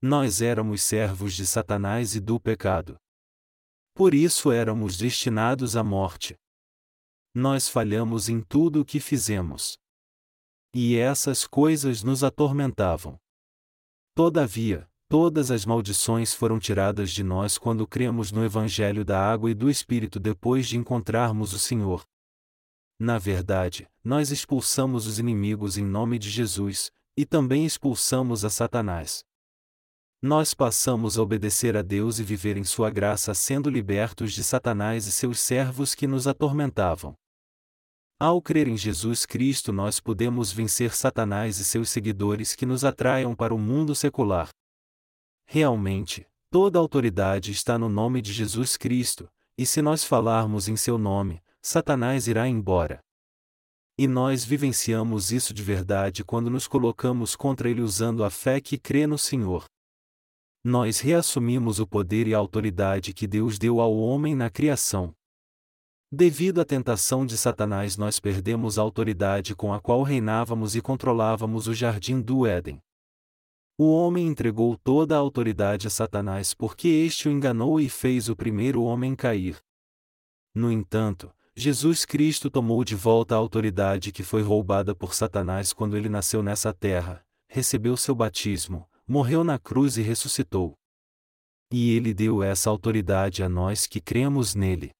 Nós 0.00 0.40
éramos 0.40 0.82
servos 0.82 1.34
de 1.34 1.46
Satanás 1.46 2.14
e 2.14 2.20
do 2.20 2.38
pecado. 2.38 2.96
Por 3.94 4.14
isso 4.14 4.52
éramos 4.52 4.96
destinados 4.96 5.76
à 5.76 5.82
morte. 5.82 6.36
Nós 7.34 7.68
falhamos 7.68 8.28
em 8.28 8.40
tudo 8.40 8.80
o 8.80 8.84
que 8.84 9.00
fizemos. 9.00 9.76
E 10.72 10.96
essas 10.96 11.46
coisas 11.46 12.02
nos 12.02 12.22
atormentavam. 12.22 13.18
Todavia, 14.14 14.88
Todas 15.10 15.50
as 15.50 15.64
maldições 15.64 16.34
foram 16.34 16.58
tiradas 16.58 17.10
de 17.10 17.22
nós 17.22 17.56
quando 17.56 17.86
cremos 17.86 18.30
no 18.30 18.44
Evangelho 18.44 19.06
da 19.06 19.18
Água 19.18 19.50
e 19.50 19.54
do 19.54 19.70
Espírito 19.70 20.20
depois 20.20 20.68
de 20.68 20.76
encontrarmos 20.76 21.54
o 21.54 21.58
Senhor. 21.58 22.04
Na 23.00 23.16
verdade, 23.16 23.88
nós 24.04 24.30
expulsamos 24.30 25.06
os 25.06 25.18
inimigos 25.18 25.78
em 25.78 25.84
nome 25.84 26.18
de 26.18 26.28
Jesus, 26.28 26.92
e 27.16 27.24
também 27.24 27.64
expulsamos 27.64 28.44
a 28.44 28.50
Satanás. 28.50 29.24
Nós 30.20 30.52
passamos 30.52 31.16
a 31.16 31.22
obedecer 31.22 31.76
a 31.76 31.82
Deus 31.82 32.18
e 32.18 32.24
viver 32.24 32.56
em 32.56 32.64
Sua 32.64 32.90
graça 32.90 33.32
sendo 33.34 33.70
libertos 33.70 34.32
de 34.32 34.42
Satanás 34.42 35.06
e 35.06 35.12
seus 35.12 35.38
servos 35.38 35.94
que 35.94 36.08
nos 36.08 36.26
atormentavam. 36.26 37.14
Ao 38.18 38.42
crer 38.42 38.66
em 38.66 38.76
Jesus 38.76 39.24
Cristo, 39.24 39.72
nós 39.72 40.00
podemos 40.00 40.50
vencer 40.50 40.92
Satanás 40.92 41.60
e 41.60 41.64
seus 41.64 41.88
seguidores 41.88 42.56
que 42.56 42.66
nos 42.66 42.84
atraiam 42.84 43.32
para 43.32 43.54
o 43.54 43.58
mundo 43.58 43.94
secular. 43.94 44.48
Realmente, 45.46 46.26
toda 46.50 46.80
autoridade 46.80 47.52
está 47.52 47.78
no 47.78 47.88
nome 47.88 48.20
de 48.20 48.32
Jesus 48.32 48.76
Cristo, 48.76 49.28
e 49.56 49.64
se 49.64 49.80
nós 49.80 50.02
falarmos 50.02 50.66
em 50.66 50.74
seu 50.74 50.98
nome, 50.98 51.40
Satanás 51.62 52.26
irá 52.26 52.48
embora. 52.48 52.98
E 53.96 54.08
nós 54.08 54.44
vivenciamos 54.44 55.30
isso 55.30 55.54
de 55.54 55.62
verdade 55.62 56.24
quando 56.24 56.50
nos 56.50 56.66
colocamos 56.66 57.36
contra 57.36 57.70
ele 57.70 57.82
usando 57.82 58.24
a 58.24 58.30
fé 58.30 58.60
que 58.60 58.76
crê 58.76 59.06
no 59.06 59.16
Senhor. 59.16 59.64
Nós 60.68 61.00
reassumimos 61.00 61.80
o 61.80 61.86
poder 61.86 62.28
e 62.28 62.34
a 62.34 62.36
autoridade 62.36 63.14
que 63.14 63.26
Deus 63.26 63.58
deu 63.58 63.80
ao 63.80 63.96
homem 63.96 64.34
na 64.34 64.50
criação. 64.50 65.14
Devido 66.12 66.60
à 66.60 66.64
tentação 66.66 67.24
de 67.24 67.38
Satanás, 67.38 67.96
nós 67.96 68.20
perdemos 68.20 68.78
a 68.78 68.82
autoridade 68.82 69.56
com 69.56 69.72
a 69.72 69.80
qual 69.80 70.02
reinávamos 70.02 70.76
e 70.76 70.82
controlávamos 70.82 71.68
o 71.68 71.72
jardim 71.72 72.20
do 72.20 72.46
Éden. 72.46 72.82
O 73.78 73.90
homem 73.90 74.26
entregou 74.26 74.76
toda 74.76 75.16
a 75.16 75.18
autoridade 75.18 75.86
a 75.86 75.90
Satanás 75.90 76.52
porque 76.52 76.86
este 76.86 77.30
o 77.30 77.32
enganou 77.32 77.80
e 77.80 77.88
fez 77.88 78.28
o 78.28 78.36
primeiro 78.36 78.82
homem 78.82 79.16
cair. 79.16 79.56
No 80.54 80.70
entanto, 80.70 81.32
Jesus 81.56 82.04
Cristo 82.04 82.50
tomou 82.50 82.84
de 82.84 82.94
volta 82.94 83.34
a 83.34 83.38
autoridade 83.38 84.12
que 84.12 84.22
foi 84.22 84.42
roubada 84.42 84.94
por 84.94 85.14
Satanás 85.14 85.72
quando 85.72 85.96
ele 85.96 86.10
nasceu 86.10 86.42
nessa 86.42 86.74
terra, 86.74 87.24
recebeu 87.48 87.96
seu 87.96 88.14
batismo, 88.14 88.86
morreu 89.08 89.42
na 89.42 89.58
cruz 89.58 89.96
e 89.96 90.02
ressuscitou. 90.02 90.74
E 91.72 91.92
ele 91.92 92.12
deu 92.12 92.42
essa 92.42 92.68
autoridade 92.68 93.42
a 93.42 93.48
nós 93.48 93.86
que 93.86 94.00
cremos 94.00 94.54
nele. 94.54 94.90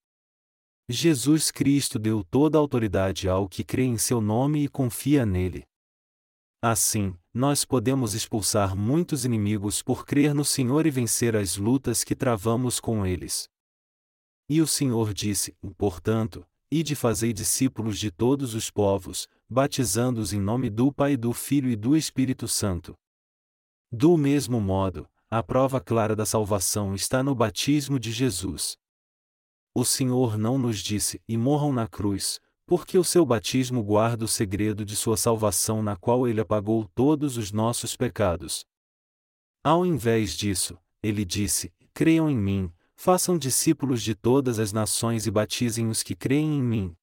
Jesus 0.88 1.50
Cristo 1.50 1.98
deu 1.98 2.24
toda 2.24 2.56
a 2.56 2.60
autoridade 2.60 3.28
ao 3.28 3.46
que 3.46 3.62
crê 3.62 3.84
em 3.84 3.98
seu 3.98 4.22
nome 4.22 4.64
e 4.64 4.68
confia 4.68 5.26
nele. 5.26 5.64
Assim, 6.62 7.14
nós 7.32 7.64
podemos 7.64 8.14
expulsar 8.14 8.74
muitos 8.74 9.24
inimigos 9.24 9.82
por 9.82 10.06
crer 10.06 10.34
no 10.34 10.44
Senhor 10.44 10.86
e 10.86 10.90
vencer 10.90 11.36
as 11.36 11.56
lutas 11.56 12.02
que 12.02 12.16
travamos 12.16 12.80
com 12.80 13.06
eles. 13.06 13.46
E 14.48 14.62
o 14.62 14.66
Senhor 14.66 15.12
disse: 15.12 15.54
Portanto, 15.76 16.44
ide 16.72 16.96
fazei 16.96 17.32
discípulos 17.34 17.98
de 17.98 18.10
todos 18.10 18.54
os 18.54 18.70
povos, 18.70 19.28
batizando-os 19.48 20.32
em 20.32 20.40
nome 20.40 20.70
do 20.70 20.90
Pai, 20.90 21.16
do 21.16 21.32
Filho 21.34 21.70
e 21.70 21.76
do 21.76 21.94
Espírito 21.94 22.48
Santo. 22.48 22.96
Do 23.90 24.18
mesmo 24.18 24.60
modo, 24.60 25.08
a 25.30 25.42
prova 25.42 25.80
clara 25.80 26.14
da 26.14 26.26
salvação 26.26 26.94
está 26.94 27.22
no 27.22 27.34
batismo 27.34 27.98
de 27.98 28.12
Jesus. 28.12 28.76
O 29.74 29.82
Senhor 29.82 30.36
não 30.36 30.58
nos 30.58 30.80
disse, 30.80 31.22
e 31.26 31.38
morram 31.38 31.72
na 31.72 31.88
cruz, 31.88 32.38
porque 32.66 32.98
o 32.98 33.04
seu 33.04 33.24
batismo 33.24 33.82
guarda 33.82 34.26
o 34.26 34.28
segredo 34.28 34.84
de 34.84 34.94
sua 34.94 35.16
salvação 35.16 35.82
na 35.82 35.96
qual 35.96 36.28
ele 36.28 36.38
apagou 36.38 36.86
todos 36.94 37.38
os 37.38 37.50
nossos 37.50 37.96
pecados. 37.96 38.66
Ao 39.64 39.86
invés 39.86 40.36
disso, 40.36 40.76
ele 41.02 41.24
disse: 41.24 41.72
Creiam 41.94 42.28
em 42.28 42.36
mim, 42.36 42.70
façam 42.94 43.38
discípulos 43.38 44.02
de 44.02 44.14
todas 44.14 44.58
as 44.58 44.70
nações 44.70 45.26
e 45.26 45.30
batizem 45.30 45.88
os 45.88 46.02
que 46.02 46.14
creem 46.14 46.58
em 46.58 46.62
mim. 46.62 46.96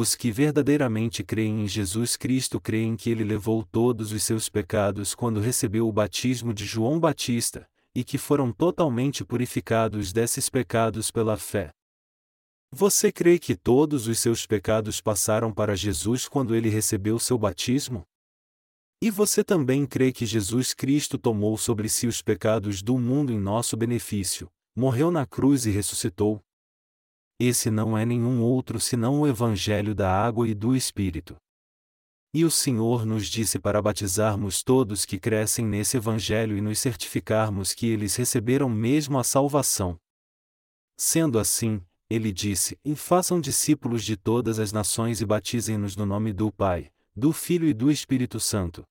Os 0.00 0.14
que 0.14 0.30
verdadeiramente 0.30 1.24
creem 1.24 1.64
em 1.64 1.66
Jesus 1.66 2.16
Cristo 2.16 2.60
creem 2.60 2.94
que 2.96 3.10
ele 3.10 3.24
levou 3.24 3.64
todos 3.64 4.12
os 4.12 4.22
seus 4.22 4.48
pecados 4.48 5.12
quando 5.12 5.40
recebeu 5.40 5.88
o 5.88 5.92
batismo 5.92 6.54
de 6.54 6.64
João 6.64 7.00
Batista, 7.00 7.68
e 7.92 8.04
que 8.04 8.16
foram 8.16 8.52
totalmente 8.52 9.24
purificados 9.24 10.12
desses 10.12 10.48
pecados 10.48 11.10
pela 11.10 11.36
fé. 11.36 11.72
Você 12.70 13.10
crê 13.10 13.40
que 13.40 13.56
todos 13.56 14.06
os 14.06 14.20
seus 14.20 14.46
pecados 14.46 15.00
passaram 15.00 15.52
para 15.52 15.74
Jesus 15.74 16.28
quando 16.28 16.54
ele 16.54 16.68
recebeu 16.68 17.18
seu 17.18 17.36
batismo? 17.36 18.04
E 19.02 19.10
você 19.10 19.42
também 19.42 19.84
crê 19.84 20.12
que 20.12 20.24
Jesus 20.24 20.74
Cristo 20.74 21.18
tomou 21.18 21.58
sobre 21.58 21.88
si 21.88 22.06
os 22.06 22.22
pecados 22.22 22.82
do 22.82 22.96
mundo 22.96 23.32
em 23.32 23.40
nosso 23.40 23.76
benefício, 23.76 24.48
morreu 24.76 25.10
na 25.10 25.26
cruz 25.26 25.66
e 25.66 25.72
ressuscitou? 25.72 26.40
Esse 27.40 27.70
não 27.70 27.96
é 27.96 28.04
nenhum 28.04 28.42
outro 28.42 28.80
senão 28.80 29.20
o 29.20 29.26
Evangelho 29.26 29.94
da 29.94 30.10
água 30.10 30.48
e 30.48 30.54
do 30.54 30.74
Espírito. 30.74 31.36
E 32.34 32.44
o 32.44 32.50
Senhor 32.50 33.06
nos 33.06 33.26
disse 33.26 33.58
para 33.58 33.80
batizarmos 33.80 34.62
todos 34.62 35.04
que 35.04 35.18
crescem 35.18 35.64
nesse 35.64 35.96
Evangelho 35.96 36.58
e 36.58 36.60
nos 36.60 36.78
certificarmos 36.78 37.72
que 37.72 37.86
eles 37.86 38.16
receberam 38.16 38.68
mesmo 38.68 39.18
a 39.18 39.24
salvação. 39.24 39.96
Sendo 40.96 41.38
assim, 41.38 41.80
ele 42.10 42.32
disse: 42.32 42.78
E 42.84 42.94
façam 42.96 43.40
discípulos 43.40 44.04
de 44.04 44.16
todas 44.16 44.58
as 44.58 44.72
nações 44.72 45.20
e 45.20 45.26
batizem-nos 45.26 45.96
no 45.96 46.04
nome 46.04 46.32
do 46.32 46.50
Pai, 46.50 46.90
do 47.14 47.32
Filho 47.32 47.68
e 47.68 47.72
do 47.72 47.90
Espírito 47.90 48.40
Santo. 48.40 48.84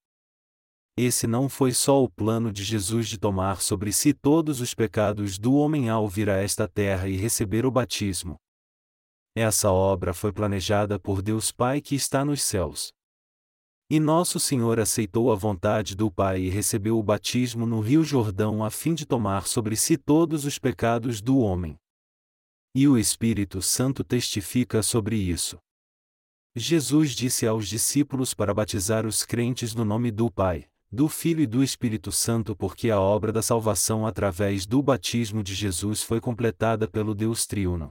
Esse 0.99 1.27
não 1.27 1.47
foi 1.47 1.73
só 1.73 2.03
o 2.03 2.09
plano 2.09 2.51
de 2.51 2.63
Jesus 2.63 3.07
de 3.07 3.19
tomar 3.19 3.61
sobre 3.61 3.93
si 3.93 4.15
todos 4.15 4.59
os 4.59 4.73
pecados 4.73 5.37
do 5.37 5.53
homem 5.53 5.89
ao 5.89 6.09
vir 6.09 6.27
a 6.27 6.37
esta 6.37 6.67
terra 6.67 7.07
e 7.07 7.15
receber 7.15 7.67
o 7.67 7.71
batismo. 7.71 8.35
Essa 9.35 9.69
obra 9.69 10.11
foi 10.11 10.33
planejada 10.33 10.97
por 10.97 11.21
Deus 11.21 11.51
Pai 11.51 11.81
que 11.81 11.93
está 11.93 12.25
nos 12.25 12.41
céus. 12.41 12.91
E 13.91 13.99
nosso 13.99 14.39
Senhor 14.39 14.79
aceitou 14.79 15.31
a 15.31 15.35
vontade 15.35 15.95
do 15.95 16.11
Pai 16.11 16.41
e 16.41 16.49
recebeu 16.49 16.97
o 16.97 17.03
batismo 17.03 17.67
no 17.67 17.79
Rio 17.79 18.03
Jordão 18.03 18.65
a 18.65 18.71
fim 18.71 18.95
de 18.95 19.05
tomar 19.05 19.45
sobre 19.45 19.75
si 19.75 19.97
todos 19.97 20.45
os 20.45 20.57
pecados 20.57 21.21
do 21.21 21.37
homem. 21.37 21.77
E 22.73 22.87
o 22.87 22.97
Espírito 22.97 23.61
Santo 23.61 24.03
testifica 24.03 24.81
sobre 24.81 25.15
isso. 25.15 25.59
Jesus 26.55 27.11
disse 27.11 27.45
aos 27.45 27.67
discípulos 27.67 28.33
para 28.33 28.51
batizar 28.51 29.05
os 29.05 29.23
crentes 29.23 29.75
no 29.75 29.85
nome 29.85 30.11
do 30.11 30.31
Pai, 30.31 30.67
do 30.89 31.09
Filho 31.09 31.41
e 31.41 31.45
do 31.45 31.61
Espírito 31.61 32.13
Santo 32.13 32.55
porque 32.55 32.89
a 32.89 32.99
obra 32.99 33.31
da 33.31 33.41
salvação 33.41 34.07
através 34.07 34.65
do 34.65 34.81
batismo 34.81 35.43
de 35.43 35.53
Jesus 35.53 36.01
foi 36.01 36.21
completada 36.21 36.87
pelo 36.87 37.13
Deus 37.13 37.45
Triuno. 37.45 37.89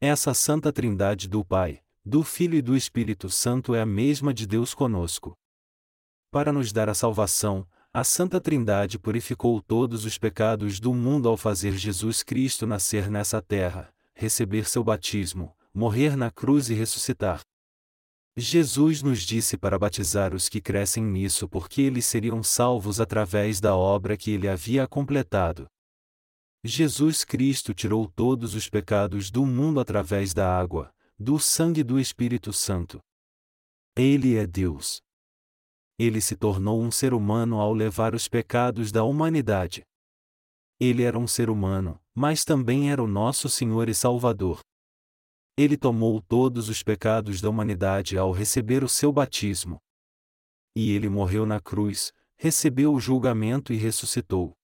Essa 0.00 0.32
Santa 0.32 0.72
Trindade 0.72 1.28
do 1.28 1.44
Pai, 1.44 1.82
do 2.02 2.22
Filho 2.22 2.56
e 2.56 2.62
do 2.62 2.74
Espírito 2.74 3.28
Santo 3.28 3.74
é 3.74 3.82
a 3.82 3.86
mesma 3.86 4.32
de 4.32 4.46
Deus 4.46 4.72
conosco. 4.72 5.36
Para 6.30 6.50
nos 6.50 6.72
dar 6.72 6.88
a 6.88 6.94
salvação, 6.94 7.68
a 7.92 8.02
Santa 8.02 8.40
Trindade 8.40 8.98
purificou 8.98 9.60
todos 9.60 10.06
os 10.06 10.16
pecados 10.16 10.80
do 10.80 10.94
mundo 10.94 11.28
ao 11.28 11.36
fazer 11.36 11.76
Jesus 11.76 12.22
Cristo 12.22 12.66
nascer 12.66 13.10
nessa 13.10 13.42
terra, 13.42 13.92
receber 14.14 14.66
seu 14.66 14.82
batismo, 14.82 15.54
morrer 15.74 16.16
na 16.16 16.30
cruz 16.30 16.70
e 16.70 16.74
ressuscitar. 16.74 17.42
Jesus 18.36 19.02
nos 19.02 19.20
disse 19.20 19.58
para 19.58 19.78
batizar 19.78 20.34
os 20.34 20.48
que 20.48 20.58
crescem 20.58 21.04
nisso 21.04 21.46
porque 21.46 21.82
eles 21.82 22.06
seriam 22.06 22.42
salvos 22.42 22.98
através 22.98 23.60
da 23.60 23.76
obra 23.76 24.16
que 24.16 24.30
ele 24.30 24.48
havia 24.48 24.88
completado. 24.88 25.66
Jesus 26.64 27.24
Cristo 27.24 27.74
tirou 27.74 28.08
todos 28.08 28.54
os 28.54 28.70
pecados 28.70 29.30
do 29.30 29.44
mundo 29.44 29.80
através 29.80 30.32
da 30.32 30.58
água, 30.58 30.90
do 31.18 31.38
sangue 31.38 31.82
do 31.82 32.00
Espírito 32.00 32.52
Santo. 32.52 33.00
Ele 33.94 34.36
é 34.36 34.46
Deus. 34.46 35.02
Ele 35.98 36.20
se 36.20 36.34
tornou 36.34 36.80
um 36.80 36.90
ser 36.90 37.12
humano 37.12 37.60
ao 37.60 37.74
levar 37.74 38.14
os 38.14 38.28
pecados 38.28 38.90
da 38.90 39.04
humanidade. 39.04 39.82
Ele 40.80 41.02
era 41.02 41.18
um 41.18 41.26
ser 41.26 41.50
humano, 41.50 42.00
mas 42.14 42.44
também 42.44 42.90
era 42.90 43.02
o 43.02 43.06
nosso 43.06 43.48
Senhor 43.48 43.90
e 43.90 43.94
Salvador. 43.94 44.60
Ele 45.56 45.76
tomou 45.76 46.20
todos 46.20 46.68
os 46.68 46.82
pecados 46.82 47.40
da 47.40 47.48
humanidade 47.48 48.16
ao 48.16 48.32
receber 48.32 48.82
o 48.82 48.88
seu 48.88 49.12
batismo. 49.12 49.80
E 50.74 50.92
ele 50.92 51.08
morreu 51.08 51.44
na 51.44 51.60
cruz, 51.60 52.12
recebeu 52.36 52.94
o 52.94 53.00
julgamento 53.00 53.72
e 53.72 53.76
ressuscitou 53.76 54.56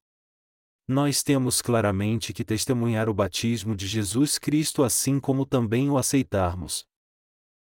nós 0.91 1.23
temos 1.23 1.61
claramente 1.61 2.33
que 2.33 2.43
testemunhar 2.43 3.11
o 3.11 3.15
batismo 3.15 3.77
de 3.77 3.87
Jesus 3.87 4.39
Cristo 4.39 4.83
assim 4.83 5.21
como 5.21 5.45
também 5.45 5.91
o 5.91 5.99
aceitarmos. 5.99 6.87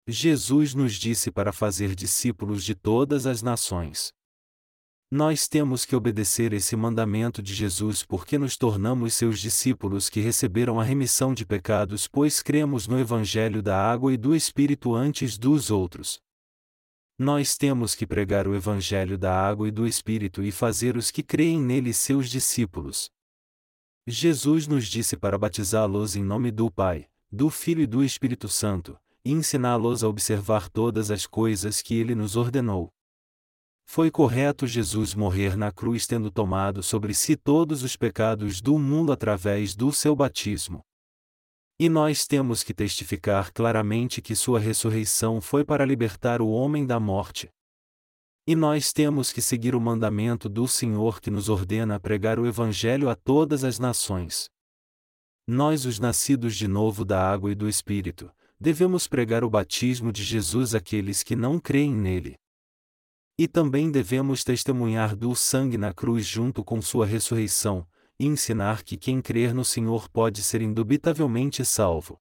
Jesus 0.07 0.75
nos 0.75 0.93
disse 0.93 1.31
para 1.31 1.51
fazer 1.51 1.95
discípulos 1.95 2.63
de 2.63 2.75
todas 2.75 3.25
as 3.25 3.41
nações. 3.41 4.13
Nós 5.11 5.47
temos 5.47 5.85
que 5.85 5.95
obedecer 5.95 6.53
esse 6.53 6.75
mandamento 6.75 7.41
de 7.41 7.51
Jesus 7.51 8.03
porque 8.03 8.37
nos 8.37 8.55
tornamos 8.55 9.15
seus 9.15 9.39
discípulos 9.39 10.07
que 10.07 10.19
receberam 10.19 10.79
a 10.79 10.83
remissão 10.83 11.33
de 11.33 11.47
pecados, 11.47 12.07
pois 12.07 12.43
cremos 12.43 12.87
no 12.87 12.99
Evangelho 12.99 13.63
da 13.63 13.75
água 13.75 14.13
e 14.13 14.17
do 14.17 14.35
Espírito 14.35 14.93
antes 14.93 15.35
dos 15.35 15.71
outros. 15.71 16.21
Nós 17.17 17.57
temos 17.57 17.95
que 17.95 18.05
pregar 18.05 18.47
o 18.47 18.53
Evangelho 18.53 19.17
da 19.17 19.33
água 19.33 19.67
e 19.67 19.71
do 19.71 19.87
Espírito 19.87 20.43
e 20.43 20.51
fazer 20.51 20.95
os 20.95 21.09
que 21.09 21.23
creem 21.23 21.59
nele 21.59 21.91
seus 21.91 22.29
discípulos. 22.29 23.09
Jesus 24.05 24.67
nos 24.67 24.87
disse 24.87 25.17
para 25.17 25.39
batizá-los 25.39 26.15
em 26.15 26.23
nome 26.23 26.51
do 26.51 26.69
Pai, 26.69 27.07
do 27.31 27.49
Filho 27.49 27.81
e 27.81 27.87
do 27.87 28.03
Espírito 28.03 28.47
Santo, 28.47 28.95
e 29.25 29.31
ensiná-los 29.31 30.03
a 30.03 30.07
observar 30.07 30.69
todas 30.69 31.09
as 31.09 31.25
coisas 31.25 31.81
que 31.81 31.95
ele 31.95 32.13
nos 32.13 32.35
ordenou. 32.35 32.93
Foi 33.91 34.12
correto 34.12 34.67
Jesus 34.67 35.15
morrer 35.15 35.58
na 35.58 35.72
cruz 35.72 36.05
tendo 36.05 36.29
tomado 36.29 36.84
sobre 36.84 37.12
si 37.12 37.36
todos 37.36 37.81
os 37.81 37.96
pecados 37.96 38.62
do 38.62 38.77
mundo 38.77 39.12
através 39.12 39.75
do 39.75 39.91
seu 39.91 40.15
batismo. 40.15 40.86
E 41.79 41.89
nós 41.89 42.27
temos 42.27 42.62
que 42.62 42.72
testificar 42.72 43.51
claramente 43.51 44.22
que 44.22 44.36
sua 44.36 44.60
ressurreição 44.60 45.41
foi 45.41 45.65
para 45.65 45.84
libertar 45.88 46.39
o 46.39 46.50
homem 46.50 46.86
da 46.86 47.00
morte. 47.00 47.50
E 48.46 48.55
nós 48.55 48.93
temos 48.93 49.34
que 49.34 49.41
seguir 49.41 49.74
o 49.74 49.81
mandamento 49.81 50.48
do 50.48 50.67
Senhor 50.67 51.19
que 51.19 51.31
nos 51.31 51.50
ordena 51.50 52.00
pregar 52.00 52.38
o 52.38 52.46
Evangelho 52.46 53.10
a 53.10 53.15
todas 53.15 53.63
as 53.63 53.79
nações. 53.79 54.51
Nós, 55.48 55.86
os 55.86 55.98
nascidos 55.98 56.55
de 56.55 56.67
novo 56.67 57.03
da 57.03 57.27
água 57.27 57.51
e 57.51 57.55
do 57.55 57.67
Espírito, 57.67 58.31
devemos 58.60 59.08
pregar 59.08 59.43
o 59.43 59.50
batismo 59.50 60.12
de 60.12 60.24
Jesus 60.24 60.75
àqueles 60.75 61.24
que 61.24 61.36
não 61.36 61.60
creem 61.60 61.91
nele. 61.91 62.38
E 63.39 63.48
também 63.48 63.89
devemos 63.89 64.43
testemunhar 64.43 65.15
do 65.15 65.34
sangue 65.34 65.77
na 65.77 65.93
cruz 65.93 66.25
junto 66.25 66.62
com 66.62 66.81
sua 66.81 67.05
ressurreição, 67.05 67.88
e 68.19 68.25
ensinar 68.25 68.84
que 68.84 68.98
quem 68.98 69.22
crer 69.22 69.53
no 69.53 69.63
Senhor 69.63 70.10
pode 70.10 70.43
ser 70.43 70.62
indubitavelmente 70.62 71.63
salvo. 71.63 72.19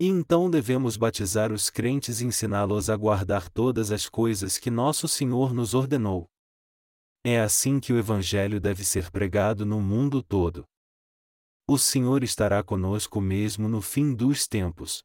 E 0.00 0.06
então 0.06 0.48
devemos 0.48 0.96
batizar 0.96 1.52
os 1.52 1.68
crentes 1.68 2.22
e 2.22 2.24
ensiná-los 2.24 2.88
a 2.88 2.96
guardar 2.96 3.50
todas 3.50 3.92
as 3.92 4.08
coisas 4.08 4.56
que 4.56 4.70
nosso 4.70 5.06
Senhor 5.06 5.52
nos 5.52 5.74
ordenou. 5.74 6.26
É 7.22 7.40
assim 7.40 7.78
que 7.78 7.92
o 7.92 7.98
Evangelho 7.98 8.58
deve 8.58 8.82
ser 8.82 9.10
pregado 9.10 9.66
no 9.66 9.78
mundo 9.78 10.22
todo. 10.22 10.64
O 11.68 11.76
Senhor 11.76 12.24
estará 12.24 12.62
conosco 12.62 13.20
mesmo 13.20 13.68
no 13.68 13.82
fim 13.82 14.14
dos 14.14 14.48
tempos. 14.48 15.04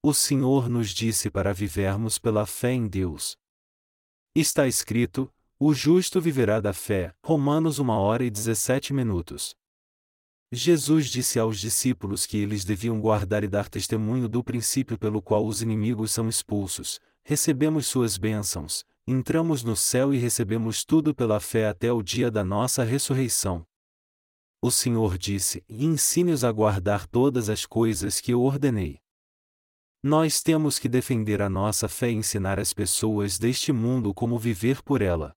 O 0.00 0.14
Senhor 0.14 0.68
nos 0.68 0.90
disse 0.90 1.28
para 1.28 1.52
vivermos 1.52 2.20
pela 2.20 2.46
fé 2.46 2.70
em 2.70 2.86
Deus. 2.86 3.36
Está 4.34 4.66
escrito: 4.66 5.30
O 5.60 5.74
justo 5.74 6.18
viverá 6.18 6.58
da 6.58 6.72
fé. 6.72 7.12
Romanos 7.22 7.78
1 7.78 7.90
hora 7.90 8.24
e 8.24 8.30
17 8.30 8.94
minutos. 8.94 9.54
Jesus 10.50 11.08
disse 11.10 11.38
aos 11.38 11.60
discípulos 11.60 12.24
que 12.24 12.38
eles 12.38 12.64
deviam 12.64 12.98
guardar 12.98 13.44
e 13.44 13.48
dar 13.48 13.68
testemunho 13.68 14.30
do 14.30 14.42
princípio 14.42 14.96
pelo 14.96 15.20
qual 15.20 15.46
os 15.46 15.60
inimigos 15.60 16.12
são 16.12 16.30
expulsos, 16.30 16.98
recebemos 17.22 17.86
suas 17.86 18.16
bênçãos, 18.16 18.86
entramos 19.06 19.62
no 19.62 19.76
céu 19.76 20.14
e 20.14 20.18
recebemos 20.18 20.82
tudo 20.82 21.14
pela 21.14 21.38
fé 21.38 21.68
até 21.68 21.92
o 21.92 22.02
dia 22.02 22.30
da 22.30 22.42
nossa 22.42 22.82
ressurreição. 22.84 23.66
O 24.62 24.70
Senhor 24.70 25.18
disse: 25.18 25.62
ensine-os 25.68 26.42
a 26.42 26.50
guardar 26.50 27.06
todas 27.06 27.50
as 27.50 27.66
coisas 27.66 28.18
que 28.18 28.32
eu 28.32 28.40
ordenei. 28.40 28.98
Nós 30.04 30.42
temos 30.42 30.80
que 30.80 30.88
defender 30.88 31.40
a 31.40 31.48
nossa 31.48 31.88
fé 31.88 32.10
e 32.10 32.14
ensinar 32.14 32.58
as 32.58 32.72
pessoas 32.72 33.38
deste 33.38 33.72
mundo 33.72 34.12
como 34.12 34.36
viver 34.36 34.82
por 34.82 35.00
ela. 35.00 35.32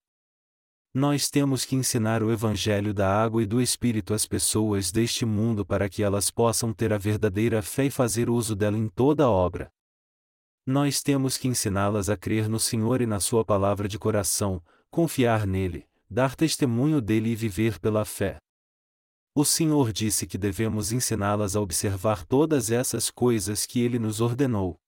Nós 0.91 1.29
temos 1.29 1.63
que 1.63 1.75
ensinar 1.75 2.23
o 2.23 2.31
Evangelho 2.31 2.91
da 2.91 3.07
água 3.07 3.43
e 3.43 3.45
do 3.45 3.61
Espírito 3.61 4.11
às 4.11 4.25
pessoas 4.25 4.91
deste 4.91 5.23
mundo 5.23 5.63
para 5.63 5.87
que 5.87 6.01
elas 6.01 6.31
possam 6.31 6.73
ter 6.73 6.91
a 6.91 6.97
verdadeira 6.97 7.61
fé 7.61 7.85
e 7.85 7.91
fazer 7.91 8.27
uso 8.27 8.55
dela 8.55 8.75
em 8.75 8.87
toda 8.87 9.25
a 9.25 9.29
obra. 9.29 9.69
Nós 10.65 11.03
temos 11.03 11.37
que 11.37 11.47
ensiná-las 11.47 12.09
a 12.09 12.17
crer 12.17 12.49
no 12.49 12.59
Senhor 12.59 13.01
e 13.01 13.05
na 13.05 13.19
Sua 13.19 13.45
palavra 13.45 13.87
de 13.87 13.99
coração, 13.99 14.63
confiar 14.89 15.45
nele, 15.45 15.85
dar 16.09 16.33
testemunho 16.33 16.99
dele 16.99 17.29
e 17.29 17.35
viver 17.35 17.79
pela 17.79 18.03
fé. 18.03 18.39
O 19.37 19.43
Senhor 19.43 19.91
disse 19.91 20.25
que 20.25 20.37
devemos 20.37 20.93
ensiná-las 20.93 21.57
a 21.57 21.59
observar 21.59 22.25
todas 22.25 22.71
essas 22.71 23.11
coisas 23.11 23.65
que 23.65 23.81
Ele 23.81 23.99
nos 23.99 24.21
ordenou. 24.21 24.79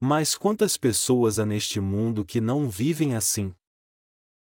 Mas 0.00 0.34
quantas 0.34 0.78
pessoas 0.78 1.38
há 1.38 1.44
neste 1.44 1.78
mundo 1.78 2.24
que 2.24 2.40
não 2.40 2.70
vivem 2.70 3.14
assim? 3.14 3.54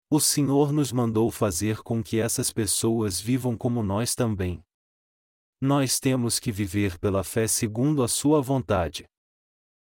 O 0.07 0.19
Senhor 0.19 0.71
nos 0.71 0.91
mandou 0.91 1.31
fazer 1.31 1.81
com 1.81 2.03
que 2.03 2.19
essas 2.19 2.53
pessoas 2.53 3.19
vivam 3.19 3.57
como 3.57 3.81
nós 3.81 4.13
também. 4.13 4.63
Nós 5.59 5.99
temos 5.99 6.37
que 6.37 6.51
viver 6.51 6.99
pela 6.99 7.23
fé 7.23 7.47
segundo 7.47 8.03
a 8.03 8.07
Sua 8.07 8.39
vontade. 8.39 9.09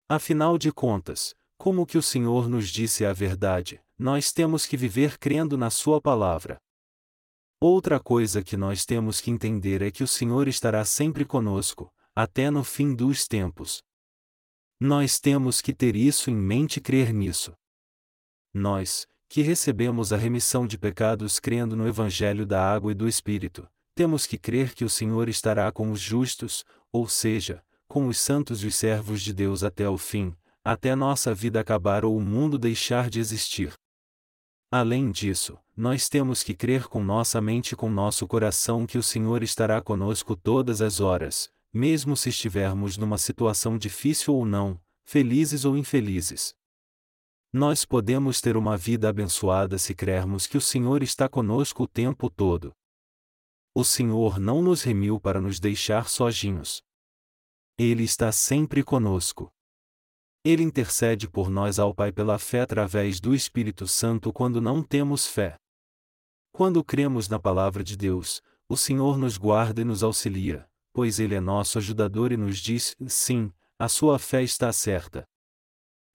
Afinal 0.09 0.57
de 0.57 0.69
contas, 0.69 1.33
como 1.57 1.85
que 1.85 1.97
o 1.97 2.03
Senhor 2.03 2.49
nos 2.49 2.67
disse 2.67 3.05
a 3.05 3.13
verdade, 3.13 3.81
nós 3.97 4.33
temos 4.33 4.65
que 4.65 4.75
viver 4.75 5.17
crendo 5.17 5.57
na 5.57 5.69
Sua 5.69 6.01
palavra. 6.01 6.61
Outra 7.65 7.97
coisa 7.97 8.43
que 8.43 8.57
nós 8.57 8.83
temos 8.83 9.21
que 9.21 9.31
entender 9.31 9.81
é 9.81 9.89
que 9.89 10.03
o 10.03 10.07
Senhor 10.07 10.49
estará 10.49 10.83
sempre 10.83 11.23
conosco, 11.23 11.89
até 12.13 12.51
no 12.51 12.61
fim 12.61 12.93
dos 12.93 13.25
tempos. 13.25 13.81
Nós 14.77 15.17
temos 15.17 15.61
que 15.61 15.73
ter 15.73 15.95
isso 15.95 16.29
em 16.29 16.35
mente 16.35 16.75
e 16.75 16.81
crer 16.81 17.13
nisso. 17.13 17.53
Nós, 18.53 19.07
que 19.29 19.41
recebemos 19.41 20.11
a 20.11 20.17
remissão 20.17 20.67
de 20.67 20.77
pecados 20.77 21.39
crendo 21.39 21.73
no 21.73 21.87
Evangelho 21.87 22.45
da 22.45 22.61
Água 22.61 22.91
e 22.91 22.95
do 22.95 23.07
Espírito, 23.07 23.65
temos 23.95 24.27
que 24.27 24.37
crer 24.37 24.75
que 24.75 24.83
o 24.83 24.89
Senhor 24.89 25.29
estará 25.29 25.71
com 25.71 25.89
os 25.89 26.01
justos, 26.01 26.65
ou 26.91 27.07
seja, 27.07 27.63
com 27.87 28.09
os 28.09 28.19
santos 28.19 28.61
e 28.61 28.67
os 28.67 28.75
servos 28.75 29.21
de 29.21 29.33
Deus 29.33 29.63
até 29.63 29.87
o 29.87 29.97
fim, 29.97 30.35
até 30.65 30.97
nossa 30.97 31.33
vida 31.33 31.61
acabar 31.61 32.03
ou 32.03 32.17
o 32.17 32.21
mundo 32.21 32.59
deixar 32.59 33.09
de 33.09 33.21
existir. 33.21 33.71
Além 34.69 35.09
disso, 35.11 35.57
nós 35.75 36.07
temos 36.07 36.43
que 36.43 36.53
crer 36.53 36.87
com 36.87 37.03
nossa 37.03 37.41
mente 37.41 37.71
e 37.71 37.75
com 37.75 37.89
nosso 37.89 38.27
coração 38.27 38.85
que 38.85 38.97
o 38.97 39.03
Senhor 39.03 39.41
estará 39.41 39.81
conosco 39.81 40.35
todas 40.35 40.81
as 40.81 40.99
horas, 40.99 41.51
mesmo 41.73 42.15
se 42.15 42.29
estivermos 42.29 42.95
numa 42.95 43.17
situação 43.17 43.77
difícil 43.77 44.35
ou 44.35 44.45
não, 44.45 44.79
felizes 45.03 45.65
ou 45.65 45.75
infelizes. 45.75 46.53
Nós 47.51 47.85
podemos 47.85 48.39
ter 48.39 48.55
uma 48.55 48.77
vida 48.77 49.09
abençoada 49.09 49.77
se 49.77 49.95
crermos 49.95 50.45
que 50.45 50.57
o 50.57 50.61
Senhor 50.61 51.01
está 51.01 51.27
conosco 51.27 51.83
o 51.83 51.87
tempo 51.87 52.29
todo. 52.29 52.71
O 53.75 53.83
Senhor 53.83 54.39
não 54.39 54.61
nos 54.61 54.83
remiu 54.83 55.19
para 55.19 55.41
nos 55.41 55.59
deixar 55.59 56.07
sozinhos. 56.07 56.83
Ele 57.77 58.03
está 58.03 58.31
sempre 58.31 58.83
conosco. 58.83 59.51
Ele 60.45 60.61
intercede 60.61 61.27
por 61.27 61.49
nós 61.49 61.79
ao 61.79 61.93
Pai 61.93 62.11
pela 62.11 62.37
fé 62.37 62.61
através 62.61 63.19
do 63.19 63.33
Espírito 63.33 63.87
Santo 63.87 64.31
quando 64.31 64.61
não 64.61 64.83
temos 64.83 65.25
fé. 65.25 65.57
Quando 66.55 66.83
cremos 66.83 67.27
na 67.27 67.39
palavra 67.39 67.83
de 67.83 67.97
Deus, 67.97 68.39
o 68.69 68.77
Senhor 68.77 69.17
nos 69.17 69.37
guarda 69.37 69.81
e 69.81 69.83
nos 69.83 70.03
auxilia, 70.03 70.69
pois 70.93 71.19
Ele 71.19 71.33
é 71.33 71.39
nosso 71.39 71.79
ajudador 71.79 72.31
e 72.31 72.37
nos 72.37 72.59
diz: 72.59 72.95
sim, 73.07 73.51
a 73.79 73.89
sua 73.89 74.19
fé 74.19 74.43
está 74.43 74.71
certa. 74.71 75.27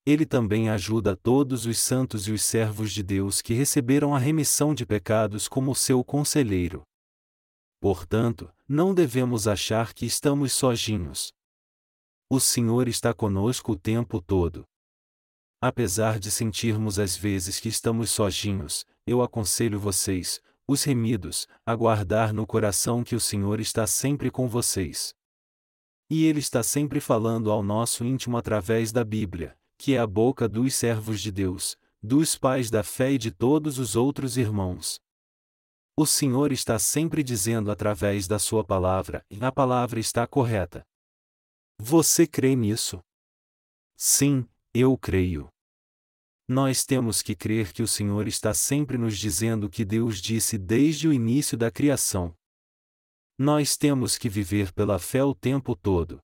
Ele 0.06 0.24
também 0.24 0.70
ajuda 0.70 1.16
todos 1.16 1.66
os 1.66 1.80
santos 1.80 2.28
e 2.28 2.32
os 2.32 2.42
servos 2.42 2.92
de 2.92 3.02
Deus 3.02 3.42
que 3.42 3.52
receberam 3.52 4.14
a 4.14 4.18
remissão 4.18 4.72
de 4.72 4.86
pecados 4.86 5.48
como 5.48 5.74
seu 5.74 6.04
conselheiro. 6.04 6.84
Portanto, 7.80 8.48
não 8.68 8.94
devemos 8.94 9.48
achar 9.48 9.92
que 9.92 10.06
estamos 10.06 10.52
sozinhos. 10.52 11.32
O 12.30 12.38
Senhor 12.38 12.86
está 12.86 13.12
conosco 13.12 13.72
o 13.72 13.76
tempo 13.76 14.22
todo. 14.22 14.64
Apesar 15.60 16.20
de 16.20 16.30
sentirmos 16.30 17.00
às 17.00 17.16
vezes 17.16 17.58
que 17.58 17.68
estamos 17.68 18.12
sozinhos, 18.12 18.86
eu 19.08 19.22
aconselho 19.22 19.80
vocês, 19.80 20.40
os 20.66 20.84
remidos, 20.84 21.48
a 21.64 21.74
guardar 21.74 22.32
no 22.32 22.46
coração 22.46 23.02
que 23.02 23.14
o 23.14 23.20
Senhor 23.20 23.58
está 23.58 23.86
sempre 23.86 24.30
com 24.30 24.46
vocês. 24.46 25.14
E 26.10 26.26
Ele 26.26 26.40
está 26.40 26.62
sempre 26.62 27.00
falando 27.00 27.50
ao 27.50 27.62
nosso 27.62 28.04
íntimo 28.04 28.36
através 28.36 28.92
da 28.92 29.02
Bíblia, 29.04 29.56
que 29.78 29.94
é 29.94 29.98
a 29.98 30.06
boca 30.06 30.48
dos 30.48 30.74
servos 30.74 31.20
de 31.20 31.32
Deus, 31.32 31.76
dos 32.02 32.36
pais 32.36 32.70
da 32.70 32.82
fé 32.82 33.12
e 33.12 33.18
de 33.18 33.30
todos 33.30 33.78
os 33.78 33.96
outros 33.96 34.36
irmãos. 34.36 35.00
O 35.96 36.06
Senhor 36.06 36.52
está 36.52 36.78
sempre 36.78 37.22
dizendo 37.22 37.70
através 37.70 38.28
da 38.28 38.38
Sua 38.38 38.62
palavra, 38.62 39.24
e 39.30 39.42
a 39.42 39.50
palavra 39.50 39.98
está 39.98 40.26
correta. 40.26 40.86
Você 41.80 42.26
crê 42.26 42.54
nisso? 42.54 43.00
Sim, 43.96 44.46
eu 44.72 44.96
creio. 44.96 45.48
Nós 46.50 46.86
temos 46.86 47.20
que 47.20 47.34
crer 47.34 47.74
que 47.74 47.82
o 47.82 47.86
Senhor 47.86 48.26
está 48.26 48.54
sempre 48.54 48.96
nos 48.96 49.18
dizendo 49.18 49.64
o 49.64 49.70
que 49.70 49.84
Deus 49.84 50.18
disse 50.18 50.56
desde 50.56 51.06
o 51.06 51.12
início 51.12 51.58
da 51.58 51.70
criação. 51.70 52.34
Nós 53.36 53.76
temos 53.76 54.16
que 54.16 54.30
viver 54.30 54.72
pela 54.72 54.98
fé 54.98 55.22
o 55.22 55.34
tempo 55.34 55.76
todo. 55.76 56.18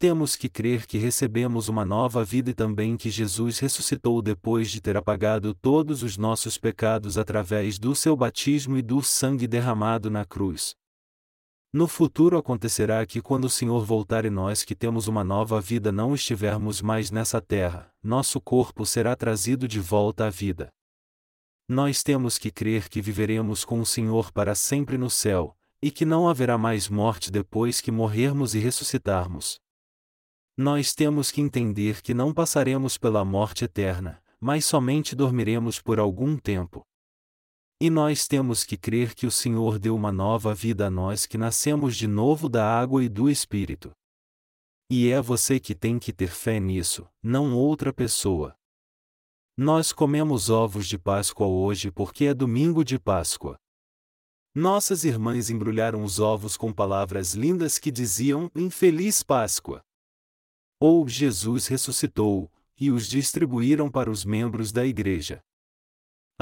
Temos 0.00 0.34
que 0.34 0.48
crer 0.48 0.84
que 0.84 0.98
recebemos 0.98 1.68
uma 1.68 1.84
nova 1.84 2.24
vida 2.24 2.50
e 2.50 2.54
também 2.54 2.96
que 2.96 3.08
Jesus 3.08 3.60
ressuscitou 3.60 4.20
depois 4.20 4.68
de 4.68 4.80
ter 4.80 4.96
apagado 4.96 5.54
todos 5.54 6.02
os 6.02 6.16
nossos 6.16 6.58
pecados 6.58 7.16
através 7.16 7.78
do 7.78 7.94
seu 7.94 8.16
batismo 8.16 8.78
e 8.78 8.82
do 8.82 9.00
sangue 9.00 9.46
derramado 9.46 10.10
na 10.10 10.24
cruz. 10.24 10.74
No 11.72 11.86
futuro 11.86 12.36
acontecerá 12.36 13.06
que 13.06 13.22
quando 13.22 13.44
o 13.44 13.50
Senhor 13.50 13.84
voltar 13.84 14.24
e 14.24 14.30
nós 14.30 14.64
que 14.64 14.74
temos 14.74 15.06
uma 15.06 15.22
nova 15.22 15.60
vida 15.60 15.92
não 15.92 16.14
estivermos 16.14 16.82
mais 16.82 17.12
nessa 17.12 17.40
terra, 17.40 17.94
nosso 18.02 18.40
corpo 18.40 18.84
será 18.84 19.14
trazido 19.14 19.68
de 19.68 19.78
volta 19.78 20.26
à 20.26 20.30
vida. 20.30 20.68
Nós 21.68 22.02
temos 22.02 22.38
que 22.38 22.50
crer 22.50 22.88
que 22.88 23.00
viveremos 23.00 23.64
com 23.64 23.78
o 23.78 23.86
Senhor 23.86 24.32
para 24.32 24.56
sempre 24.56 24.98
no 24.98 25.08
céu, 25.08 25.56
e 25.80 25.92
que 25.92 26.04
não 26.04 26.28
haverá 26.28 26.58
mais 26.58 26.88
morte 26.88 27.30
depois 27.30 27.80
que 27.80 27.92
morrermos 27.92 28.56
e 28.56 28.58
ressuscitarmos. 28.58 29.60
Nós 30.56 30.92
temos 30.92 31.30
que 31.30 31.40
entender 31.40 32.02
que 32.02 32.12
não 32.12 32.34
passaremos 32.34 32.98
pela 32.98 33.24
morte 33.24 33.64
eterna, 33.64 34.20
mas 34.40 34.66
somente 34.66 35.14
dormiremos 35.14 35.80
por 35.80 36.00
algum 36.00 36.36
tempo. 36.36 36.84
E 37.82 37.88
nós 37.88 38.28
temos 38.28 38.62
que 38.62 38.76
crer 38.76 39.14
que 39.14 39.26
o 39.26 39.30
Senhor 39.30 39.78
deu 39.78 39.96
uma 39.96 40.12
nova 40.12 40.54
vida 40.54 40.88
a 40.88 40.90
nós 40.90 41.24
que 41.24 41.38
nascemos 41.38 41.96
de 41.96 42.06
novo 42.06 42.46
da 42.46 42.62
água 42.62 43.02
e 43.02 43.08
do 43.08 43.30
Espírito. 43.30 43.90
E 44.90 45.08
é 45.08 45.18
você 45.22 45.58
que 45.58 45.74
tem 45.74 45.98
que 45.98 46.12
ter 46.12 46.28
fé 46.28 46.60
nisso, 46.60 47.08
não 47.22 47.54
outra 47.54 47.90
pessoa. 47.90 48.54
Nós 49.56 49.92
comemos 49.92 50.50
ovos 50.50 50.86
de 50.86 50.98
Páscoa 50.98 51.46
hoje 51.46 51.90
porque 51.90 52.26
é 52.26 52.34
domingo 52.34 52.84
de 52.84 52.98
Páscoa. 52.98 53.56
Nossas 54.54 55.04
irmãs 55.04 55.48
embrulharam 55.48 56.04
os 56.04 56.18
ovos 56.18 56.56
com 56.58 56.72
palavras 56.72 57.34
lindas 57.34 57.78
que 57.78 57.90
diziam 57.90 58.50
Infeliz 58.54 59.22
Páscoa. 59.22 59.80
Ou 60.78 61.08
Jesus 61.08 61.66
ressuscitou, 61.66 62.50
e 62.78 62.90
os 62.90 63.06
distribuíram 63.06 63.90
para 63.90 64.10
os 64.10 64.24
membros 64.24 64.72
da 64.72 64.84
igreja. 64.84 65.40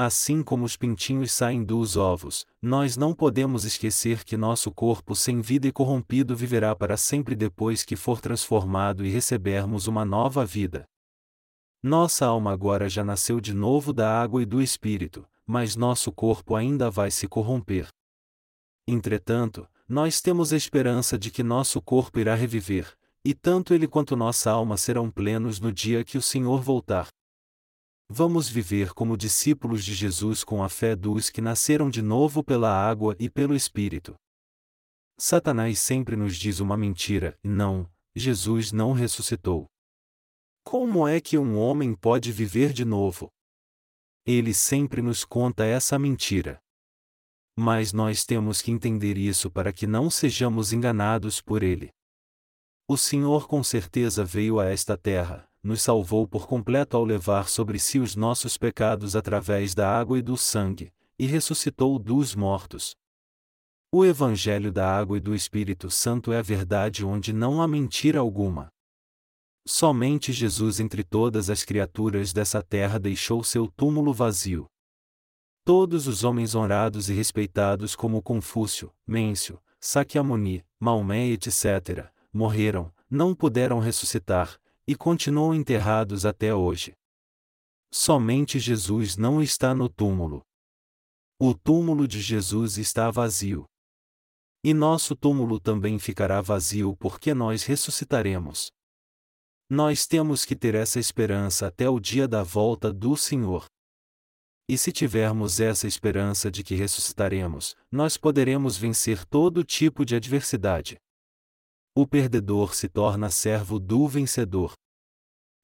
Assim 0.01 0.41
como 0.41 0.63
os 0.63 0.77
pintinhos 0.77 1.33
saem 1.33 1.61
dos 1.61 1.97
ovos, 1.97 2.45
nós 2.61 2.95
não 2.95 3.13
podemos 3.13 3.65
esquecer 3.65 4.23
que 4.23 4.37
nosso 4.37 4.71
corpo 4.71 5.13
sem 5.13 5.41
vida 5.41 5.67
e 5.67 5.73
corrompido 5.73 6.33
viverá 6.37 6.73
para 6.73 6.95
sempre 6.95 7.35
depois 7.35 7.83
que 7.83 7.97
for 7.97 8.21
transformado 8.21 9.05
e 9.05 9.09
recebermos 9.09 9.87
uma 9.87 10.05
nova 10.05 10.45
vida. 10.45 10.85
Nossa 11.83 12.25
alma 12.25 12.53
agora 12.53 12.87
já 12.87 13.03
nasceu 13.03 13.41
de 13.41 13.53
novo 13.53 13.91
da 13.91 14.21
água 14.21 14.41
e 14.41 14.45
do 14.45 14.61
Espírito, 14.61 15.27
mas 15.45 15.75
nosso 15.75 16.13
corpo 16.13 16.55
ainda 16.55 16.89
vai 16.89 17.11
se 17.11 17.27
corromper. 17.27 17.89
Entretanto, 18.87 19.67
nós 19.85 20.21
temos 20.21 20.53
a 20.53 20.55
esperança 20.55 21.19
de 21.19 21.29
que 21.29 21.43
nosso 21.43 21.81
corpo 21.81 22.21
irá 22.21 22.35
reviver, 22.35 22.89
e 23.21 23.33
tanto 23.33 23.73
ele 23.73 23.85
quanto 23.85 24.15
nossa 24.15 24.49
alma 24.49 24.77
serão 24.77 25.11
plenos 25.11 25.59
no 25.59 25.73
dia 25.73 26.05
que 26.05 26.17
o 26.17 26.21
Senhor 26.21 26.61
voltar. 26.61 27.09
Vamos 28.11 28.49
viver 28.49 28.91
como 28.93 29.15
discípulos 29.15 29.85
de 29.85 29.93
Jesus 29.93 30.43
com 30.43 30.63
a 30.63 30.67
fé 30.69 30.95
dos 30.95 31.29
que 31.29 31.41
nasceram 31.41 31.91
de 31.91 32.01
novo 32.01 32.43
pela 32.43 32.69
água 32.71 33.15
e 33.19 33.29
pelo 33.29 33.55
Espírito. 33.55 34.15
Satanás 35.15 35.79
sempre 35.79 36.15
nos 36.15 36.35
diz 36.35 36.59
uma 36.59 36.75
mentira: 36.75 37.37
não, 37.43 37.87
Jesus 38.15 38.71
não 38.71 38.93
ressuscitou. 38.93 39.67
Como 40.63 41.07
é 41.07 41.21
que 41.21 41.37
um 41.37 41.57
homem 41.57 41.93
pode 41.93 42.31
viver 42.31 42.73
de 42.73 42.83
novo? 42.83 43.29
Ele 44.25 44.53
sempre 44.53 45.01
nos 45.01 45.23
conta 45.23 45.63
essa 45.63 45.99
mentira. 45.99 46.59
Mas 47.57 47.91
nós 47.91 48.25
temos 48.25 48.61
que 48.61 48.71
entender 48.71 49.17
isso 49.17 49.51
para 49.51 49.73
que 49.73 49.85
não 49.85 50.09
sejamos 50.09 50.71
enganados 50.71 51.41
por 51.41 51.61
ele. 51.61 51.91
O 52.87 52.97
Senhor 52.97 53.47
com 53.47 53.63
certeza 53.63 54.23
veio 54.23 54.59
a 54.59 54.65
esta 54.65 54.97
terra, 54.97 55.48
nos 55.61 55.81
salvou 55.81 56.27
por 56.27 56.47
completo 56.47 56.95
ao 56.95 57.03
levar 57.03 57.49
sobre 57.49 57.79
si 57.79 57.99
os 57.99 58.15
nossos 58.15 58.57
pecados 58.57 59.15
através 59.15 59.75
da 59.75 59.89
água 59.89 60.17
e 60.17 60.21
do 60.21 60.37
sangue, 60.37 60.93
e 61.17 61.25
ressuscitou 61.25 61.99
dos 61.99 62.33
mortos. 62.35 62.95
O 63.91 64.05
Evangelho 64.05 64.71
da 64.71 64.87
Água 64.87 65.17
e 65.17 65.19
do 65.19 65.33
Espírito 65.33 65.89
Santo 65.89 66.31
é 66.31 66.37
a 66.37 66.43
verdade 66.43 67.03
onde 67.03 67.33
não 67.33 67.59
há 67.59 67.67
mentira 67.67 68.19
alguma. 68.19 68.69
Somente 69.67 70.31
Jesus 70.31 70.79
entre 70.79 71.03
todas 71.03 71.49
as 71.49 71.63
criaturas 71.63 72.31
dessa 72.31 72.61
terra 72.61 72.99
deixou 72.99 73.43
seu 73.43 73.67
túmulo 73.67 74.13
vazio. 74.13 74.67
Todos 75.65 76.07
os 76.07 76.23
homens 76.23 76.55
honrados 76.55 77.09
e 77.09 77.13
respeitados 77.13 77.95
como 77.95 78.21
Confúcio, 78.21 78.91
Mêncio, 79.05 79.59
Sakyamuni, 79.79 80.63
Maomé 80.79 81.27
etc., 81.27 82.11
morreram, 82.31 82.93
não 83.09 83.33
puderam 83.33 83.79
ressuscitar, 83.79 84.59
e 84.89 84.95
continuam 84.95 85.53
enterrados 85.53 86.25
até 86.25 86.51
hoje. 86.51 86.93
Somente 87.93 88.57
Jesus 88.57 89.17
não 89.17 89.39
está 89.39 89.71
no 89.75 89.87
túmulo. 89.87 90.41
O 91.39 91.53
túmulo 91.53 92.07
de 92.07 92.19
Jesus 92.19 92.79
está 92.79 93.11
vazio. 93.11 93.65
E 94.63 94.73
nosso 94.73 95.15
túmulo 95.15 95.59
também 95.59 95.99
ficará 95.99 96.41
vazio 96.41 96.97
porque 96.97 97.35
nós 97.35 97.65
ressuscitaremos. 97.65 98.71
Nós 99.69 100.07
temos 100.07 100.43
que 100.43 100.55
ter 100.55 100.73
essa 100.73 100.99
esperança 100.99 101.67
até 101.67 101.87
o 101.87 101.99
dia 101.99 102.27
da 102.27 102.41
volta 102.41 102.91
do 102.91 103.15
Senhor. 103.15 103.67
E 104.67 104.75
se 104.75 104.91
tivermos 104.91 105.59
essa 105.59 105.85
esperança 105.85 106.49
de 106.49 106.63
que 106.63 106.73
ressuscitaremos, 106.73 107.75
nós 107.91 108.17
poderemos 108.17 108.75
vencer 108.75 109.23
todo 109.23 109.63
tipo 109.63 110.03
de 110.03 110.15
adversidade 110.15 110.97
o 111.95 112.07
perdedor 112.07 112.75
se 112.75 112.87
torna 112.87 113.29
servo 113.29 113.79
do 113.79 114.07
vencedor. 114.07 114.73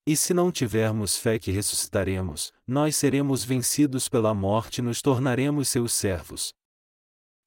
E 0.07 0.15
se 0.15 0.33
não 0.33 0.51
tivermos 0.51 1.17
fé 1.17 1.39
que 1.39 1.51
ressuscitaremos, 1.51 2.53
nós 2.67 2.95
seremos 2.95 3.43
vencidos 3.43 4.07
pela 4.07 4.33
morte 4.33 4.77
e 4.77 4.81
nos 4.81 5.01
tornaremos 5.01 5.67
seus 5.67 5.93
servos. 5.93 6.53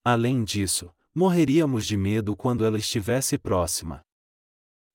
Além 0.04 0.42
disso, 0.42 0.90
morreríamos 1.14 1.86
de 1.86 1.96
medo 1.96 2.34
quando 2.34 2.64
ela 2.64 2.78
estivesse 2.78 3.38
próxima. 3.38 4.00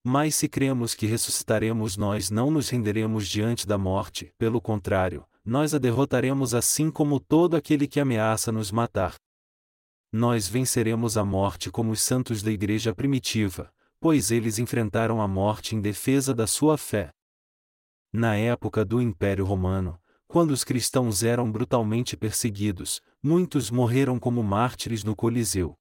Mas 0.06 0.36
se 0.36 0.50
cremos 0.50 0.94
que 0.94 1.06
ressuscitaremos, 1.06 1.96
nós 1.96 2.30
não 2.30 2.52
nos 2.52 2.70
renderemos 2.70 3.28
diante 3.28 3.66
da 3.66 3.78
morte, 3.78 4.34
pelo 4.38 4.60
contrário, 4.60 5.26
nós 5.46 5.74
a 5.74 5.78
derrotaremos 5.78 6.54
assim 6.54 6.92
como 6.92 7.20
todo 7.20 7.56
aquele 7.56 7.88
que 7.88 8.00
ameaça 8.00 8.52
nos 8.52 8.72
matar. 8.72 9.16
Nós 10.16 10.48
venceremos 10.48 11.18
a 11.18 11.26
morte 11.26 11.72
como 11.72 11.92
os 11.92 12.00
santos 12.00 12.44
da 12.44 12.52
igreja 12.52 12.94
primitiva, 12.94 13.74
pois 14.00 14.30
eles 14.30 14.60
enfrentaram 14.60 15.20
a 15.20 15.28
morte 15.28 15.76
em 15.76 15.82
defesa 15.82 16.36
da 16.36 16.46
sua 16.46 16.78
fé. 16.78 17.10
Na 18.14 18.36
época 18.36 18.86
do 18.86 19.02
Império 19.02 19.44
Romano, 19.44 20.00
quando 20.28 20.52
os 20.52 20.64
cristãos 20.64 21.24
eram 21.24 21.52
brutalmente 21.52 22.16
perseguidos, 22.16 23.02
muitos 23.24 23.72
morreram 23.72 24.20
como 24.20 24.44
mártires 24.44 25.04
no 25.04 25.16
Coliseu. 25.16 25.74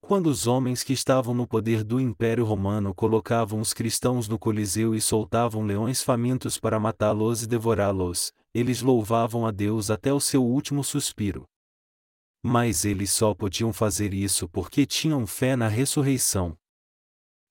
Quando 0.00 0.28
os 0.28 0.46
homens 0.46 0.84
que 0.84 0.92
estavam 0.92 1.34
no 1.34 1.44
poder 1.44 1.82
do 1.82 2.00
Império 2.00 2.44
Romano 2.44 2.94
colocavam 2.94 3.58
os 3.58 3.74
cristãos 3.74 4.28
no 4.28 4.38
Coliseu 4.38 4.94
e 4.94 5.00
soltavam 5.00 5.64
leões 5.64 6.00
famintos 6.00 6.60
para 6.60 6.78
matá-los 6.78 7.42
e 7.42 7.48
devorá-los, 7.48 8.32
eles 8.54 8.82
louvavam 8.82 9.44
a 9.44 9.50
Deus 9.50 9.90
até 9.90 10.12
o 10.12 10.20
seu 10.20 10.44
último 10.44 10.84
suspiro. 10.84 11.44
Mas 12.42 12.84
eles 12.84 13.12
só 13.12 13.34
podiam 13.34 13.72
fazer 13.72 14.12
isso 14.12 14.48
porque 14.48 14.84
tinham 14.84 15.26
fé 15.26 15.54
na 15.54 15.68
ressurreição. 15.68 16.58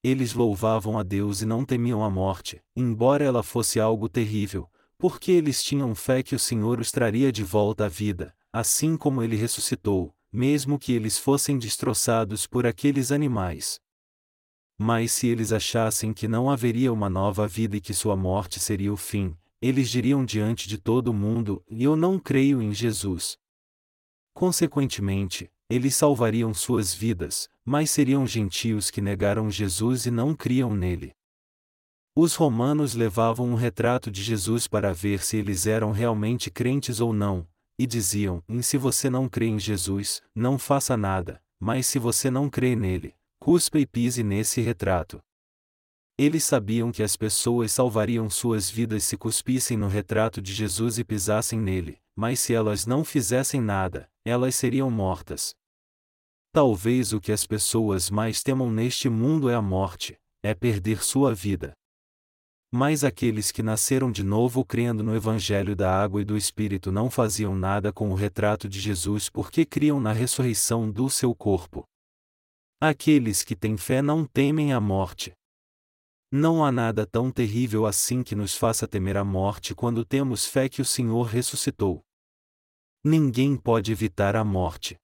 Eles 0.04 0.34
louvavam 0.34 0.97
a 0.97 1.04
Deus 1.04 1.41
e 1.41 1.45
não 1.45 1.63
temiam 1.63 2.04
a 2.04 2.10
morte, 2.10 2.62
embora 2.75 3.23
ela 3.23 3.41
fosse 3.41 3.80
algo 3.80 4.10
terrível, 4.10 4.69
porque 4.97 5.32
eles 5.32 5.63
tinham 5.63 5.95
fé 5.95 6.21
que 6.21 6.36
o 6.36 6.39
Senhor 6.39 6.80
os 6.80 6.91
traria 6.91 7.32
de 7.32 7.43
volta 7.43 7.86
à 7.86 7.88
vida, 7.88 8.36
assim 8.51 8.97
como 8.97 9.23
ele 9.23 9.36
ressuscitou, 9.36 10.13
mesmo 10.32 10.77
que 10.77 10.91
eles 10.91 11.17
fossem 11.17 11.58
destroçados 11.58 12.45
por 12.45 12.65
aqueles 12.65 13.12
animais. 13.12 13.80
Mas 14.77 15.12
se 15.12 15.27
eles 15.27 15.51
achassem 15.51 16.12
que 16.12 16.27
não 16.27 16.49
haveria 16.49 16.91
uma 16.91 17.10
nova 17.10 17.47
vida 17.47 17.77
e 17.77 17.82
que 17.82 17.93
sua 17.93 18.15
morte 18.15 18.60
seria 18.60 18.91
o 18.91 18.97
fim, 18.97 19.38
eles 19.62 19.89
diriam 19.89 20.25
diante 20.25 20.67
de 20.67 20.80
todo 20.80 21.13
mundo: 21.13 21.63
Eu 21.69 21.95
não 21.95 22.17
creio 22.17 22.62
em 22.62 22.73
Jesus. 22.73 23.38
Consequentemente, 24.34 25.52
eles 25.70 25.96
salvariam 25.96 26.54
suas 26.54 26.94
vidas, 26.94 27.50
mas 27.63 27.89
seriam 27.89 28.28
gentios 28.28 28.91
que 28.91 29.02
negaram 29.02 29.50
Jesus 29.50 30.06
e 30.06 30.12
não 30.12 30.36
criam 30.36 30.76
nele. 30.76 31.13
Os 32.13 32.36
romanos 32.36 32.94
levavam 32.94 33.48
um 33.48 33.56
retrato 33.56 34.12
de 34.12 34.22
Jesus 34.22 34.67
para 34.67 34.94
ver 34.94 35.24
se 35.24 35.38
eles 35.38 35.65
eram 35.65 35.91
realmente 35.91 36.52
crentes 36.52 37.00
ou 37.00 37.13
não, 37.13 37.48
e 37.80 37.88
diziam: 37.88 38.44
se 38.62 38.78
você 38.78 39.10
não 39.10 39.30
crê 39.30 39.48
em 39.48 39.58
Jesus, 39.58 40.22
não 40.36 40.60
faça 40.60 40.98
nada, 40.98 41.41
mas 41.58 41.88
se 41.88 41.98
você 41.98 42.30
não 42.30 42.50
crê 42.50 42.76
nele, 42.76 43.15
cuspa 43.39 43.80
e 43.80 43.86
pise 43.86 44.24
nesse 44.24 44.60
retrato. 44.60 45.24
Eles 46.17 46.44
sabiam 46.44 46.91
que 46.91 47.02
as 47.02 47.15
pessoas 47.15 47.72
salvariam 47.72 48.30
suas 48.30 48.70
vidas 48.70 49.06
se 49.06 49.15
cuspissem 49.15 49.78
no 49.78 49.88
retrato 49.88 50.41
de 50.41 50.54
Jesus 50.54 51.00
e 51.00 51.06
pisassem 51.06 51.60
nele, 51.60 51.98
mas 52.13 52.41
se 52.41 52.54
elas 52.54 52.86
não 52.86 53.06
fizessem 53.06 53.62
nada, 53.62 54.11
elas 54.25 54.55
seriam 54.55 54.89
mortas. 54.89 55.53
Talvez 56.53 57.13
o 57.13 57.21
que 57.21 57.31
as 57.31 57.47
pessoas 57.47 58.10
mais 58.10 58.43
temam 58.43 58.69
neste 58.69 59.10
mundo 59.10 59.49
é 59.49 59.55
a 59.55 59.62
morte, 59.62 60.17
é 60.43 60.53
perder 60.53 61.03
sua 61.03 61.34
vida. 61.34 61.73
Mas 62.73 63.03
aqueles 63.03 63.51
que 63.51 63.62
nasceram 63.62 64.12
de 64.12 64.23
novo 64.23 64.63
crendo 64.63 65.03
no 65.03 65.13
Evangelho 65.15 65.75
da 65.75 65.93
Água 65.93 66.21
e 66.21 66.25
do 66.25 66.38
Espírito 66.38 66.91
não 66.91 67.10
faziam 67.10 67.55
nada 67.55 67.91
com 67.91 68.10
o 68.10 68.15
retrato 68.15 68.69
de 68.69 68.79
Jesus 68.79 69.29
porque 69.29 69.65
criam 69.65 69.99
na 69.99 70.13
ressurreição 70.13 70.89
do 70.89 71.10
seu 71.10 71.36
corpo. 71.36 71.84
Aqueles 72.79 73.43
que 73.43 73.55
têm 73.55 73.75
fé 73.75 74.01
não 74.01 74.25
temem 74.25 74.73
a 74.73 74.79
morte. 74.79 75.34
Não 76.31 76.63
há 76.63 76.71
nada 76.71 77.05
tão 77.05 77.29
terrível 77.29 77.86
assim 77.86 78.23
que 78.23 78.36
nos 78.36 78.55
faça 78.55 78.88
temer 78.88 79.17
a 79.17 79.23
morte 79.23 79.75
quando 79.75 80.05
temos 80.05 80.45
fé 80.45 80.69
que 80.69 80.81
o 80.81 80.86
Senhor 80.86 81.23
ressuscitou. 81.23 82.01
Ninguém 83.04 83.58
pode 83.58 83.92
evitar 83.92 84.36
a 84.36 84.44
morte. 84.44 84.96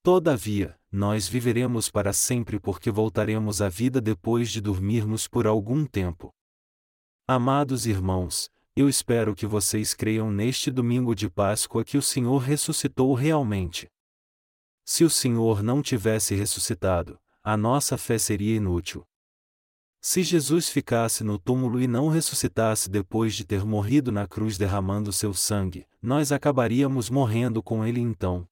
Todavia, 0.00 0.78
nós 0.92 1.26
viveremos 1.26 1.90
para 1.90 2.12
sempre 2.12 2.60
porque 2.60 2.88
voltaremos 2.88 3.60
à 3.60 3.68
vida 3.68 4.00
depois 4.00 4.48
de 4.48 4.60
dormirmos 4.60 5.26
por 5.26 5.44
algum 5.44 5.84
tempo. 5.84 6.32
Amados 7.26 7.84
irmãos, 7.84 8.48
eu 8.76 8.88
espero 8.88 9.34
que 9.34 9.44
vocês 9.44 9.92
creiam 9.92 10.30
neste 10.30 10.70
domingo 10.70 11.12
de 11.12 11.28
Páscoa 11.28 11.84
que 11.84 11.98
o 11.98 12.02
Senhor 12.02 12.38
ressuscitou 12.38 13.12
realmente. 13.12 13.88
Se 14.84 15.02
o 15.02 15.10
Senhor 15.10 15.64
não 15.64 15.82
tivesse 15.82 16.36
ressuscitado, 16.36 17.20
a 17.42 17.56
nossa 17.56 17.98
fé 17.98 18.18
seria 18.18 18.54
inútil. 18.54 19.04
Se 20.02 20.22
Jesus 20.22 20.70
ficasse 20.70 21.22
no 21.22 21.38
túmulo 21.38 21.78
e 21.78 21.86
não 21.86 22.08
ressuscitasse 22.08 22.88
depois 22.88 23.34
de 23.34 23.44
ter 23.44 23.66
morrido 23.66 24.10
na 24.10 24.26
cruz 24.26 24.56
derramando 24.56 25.12
seu 25.12 25.34
sangue, 25.34 25.86
nós 26.00 26.32
acabaríamos 26.32 27.10
morrendo 27.10 27.62
com 27.62 27.84
ele 27.84 28.00
então. 28.00 28.48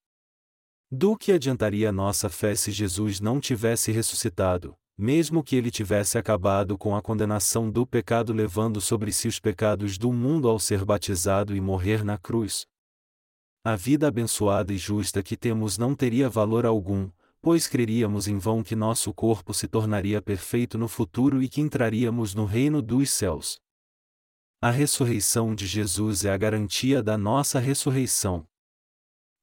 Do 0.91 1.17
que 1.17 1.33
adiantaria 1.33 1.91
nossa 1.91 2.29
fé 2.29 2.55
se 2.55 2.71
Jesus 2.71 3.19
não 3.19 3.41
tivesse 3.41 3.91
ressuscitado, 3.91 4.77
mesmo 4.97 5.43
que 5.43 5.57
ele 5.57 5.71
tivesse 5.71 6.19
acabado 6.19 6.77
com 6.77 6.95
a 6.95 7.01
condenação 7.01 7.71
do 7.71 7.87
pecado 7.87 8.35
levando 8.35 8.79
sobre 8.79 9.11
si 9.11 9.27
os 9.27 9.41
pecados 9.41 9.97
do 9.97 10.13
mundo 10.13 10.51
ao 10.51 10.59
ser 10.59 10.85
batizado 10.85 11.57
e 11.57 11.61
morrer 11.63 12.05
na 12.05 12.19
cruz. 12.19 12.67
A 13.65 13.75
vida 13.75 14.07
abençoada 14.07 14.71
e 14.71 14.77
justa 14.77 15.23
que 15.23 15.37
temos 15.37 15.79
não 15.79 15.95
teria 15.95 16.29
valor 16.29 16.67
algum, 16.67 17.09
pois 17.41 17.67
creríamos 17.67 18.27
em 18.27 18.39
vão 18.39 18.63
que 18.63 18.75
nosso 18.75 19.13
corpo 19.15 19.55
se 19.55 19.69
tornaria 19.69 20.21
perfeito 20.21 20.77
no 20.77 20.89
futuro 20.89 21.43
e 21.43 21.49
que 21.49 21.61
entraríamos 21.61 22.35
no 22.35 22.45
reino 22.45 22.83
dos 22.83 23.11
céus. 23.11 23.59
A 24.61 24.71
ressurreição 24.71 25.55
de 25.55 25.67
Jesus 25.67 26.25
é 26.25 26.31
a 26.31 26.37
garantia 26.37 27.03
da 27.03 27.17
nossa 27.17 27.61
ressurreição. 27.61 28.45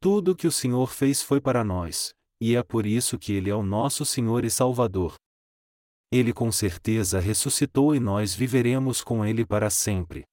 Tudo 0.02 0.32
o 0.32 0.36
que 0.36 0.46
o 0.46 0.52
Senhor 0.52 0.92
fez 0.92 1.22
foi 1.22 1.40
para 1.40 1.64
nós, 1.64 2.14
e 2.42 2.56
é 2.56 2.62
por 2.62 2.86
isso 2.86 3.18
que 3.18 3.32
Ele 3.32 3.50
é 3.50 3.56
o 3.56 3.64
nosso 3.64 4.06
Senhor 4.06 4.44
e 4.44 4.52
Salvador. 4.52 5.16
Ele 6.12 6.34
com 6.34 6.52
certeza 6.52 7.20
ressuscitou 7.20 7.96
e 7.96 8.00
nós 8.00 8.36
viveremos 8.36 9.02
com 9.02 9.26
Ele 9.26 9.46
para 9.46 9.70
sempre. 9.70 10.26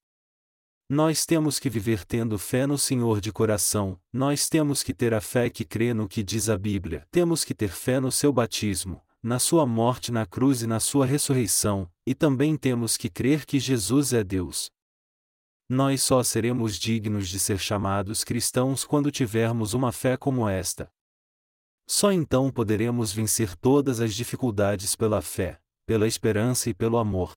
Nós 0.95 1.25
temos 1.25 1.59
que 1.59 1.71
viver 1.71 2.05
tendo 2.05 2.39
fé 2.39 2.67
no 2.67 2.77
Senhor 2.77 3.19
de 3.19 3.33
coração, 3.33 3.99
nós 4.13 4.47
temos 4.47 4.83
que 4.83 4.93
ter 4.93 5.15
a 5.15 5.23
fé 5.23 5.49
que 5.49 5.65
crê 5.65 5.95
no 5.95 6.07
que 6.07 6.23
diz 6.23 6.51
a 6.51 6.59
Bíblia, 6.59 7.09
temos 7.11 7.45
que 7.45 7.55
ter 7.55 7.71
fé 7.71 7.99
no 7.99 8.13
seu 8.13 8.31
batismo, 8.31 9.01
na 9.23 9.39
sua 9.39 9.65
morte 9.65 10.13
na 10.13 10.27
cruz 10.27 10.61
e 10.61 10.67
na 10.67 10.79
sua 10.79 11.07
ressurreição, 11.07 11.91
e 12.07 12.15
também 12.15 12.59
temos 12.59 12.99
que 12.99 13.09
crer 13.09 13.47
que 13.47 13.59
Jesus 13.59 14.13
é 14.13 14.23
Deus. 14.23 14.71
Nós 15.67 16.03
só 16.03 16.23
seremos 16.23 16.79
dignos 16.79 17.27
de 17.27 17.39
ser 17.39 17.59
chamados 17.59 18.23
cristãos 18.23 18.85
quando 18.85 19.11
tivermos 19.11 19.73
uma 19.73 19.93
fé 19.93 20.19
como 20.19 20.47
esta. 20.47 20.93
Só 21.89 22.13
então 22.13 22.51
poderemos 22.51 23.15
vencer 23.15 23.57
todas 23.57 23.99
as 23.99 24.15
dificuldades 24.15 24.95
pela 24.95 25.23
fé, 25.23 25.59
pela 25.87 26.07
esperança 26.07 26.69
e 26.69 26.75
pelo 26.75 26.99
amor. 26.99 27.33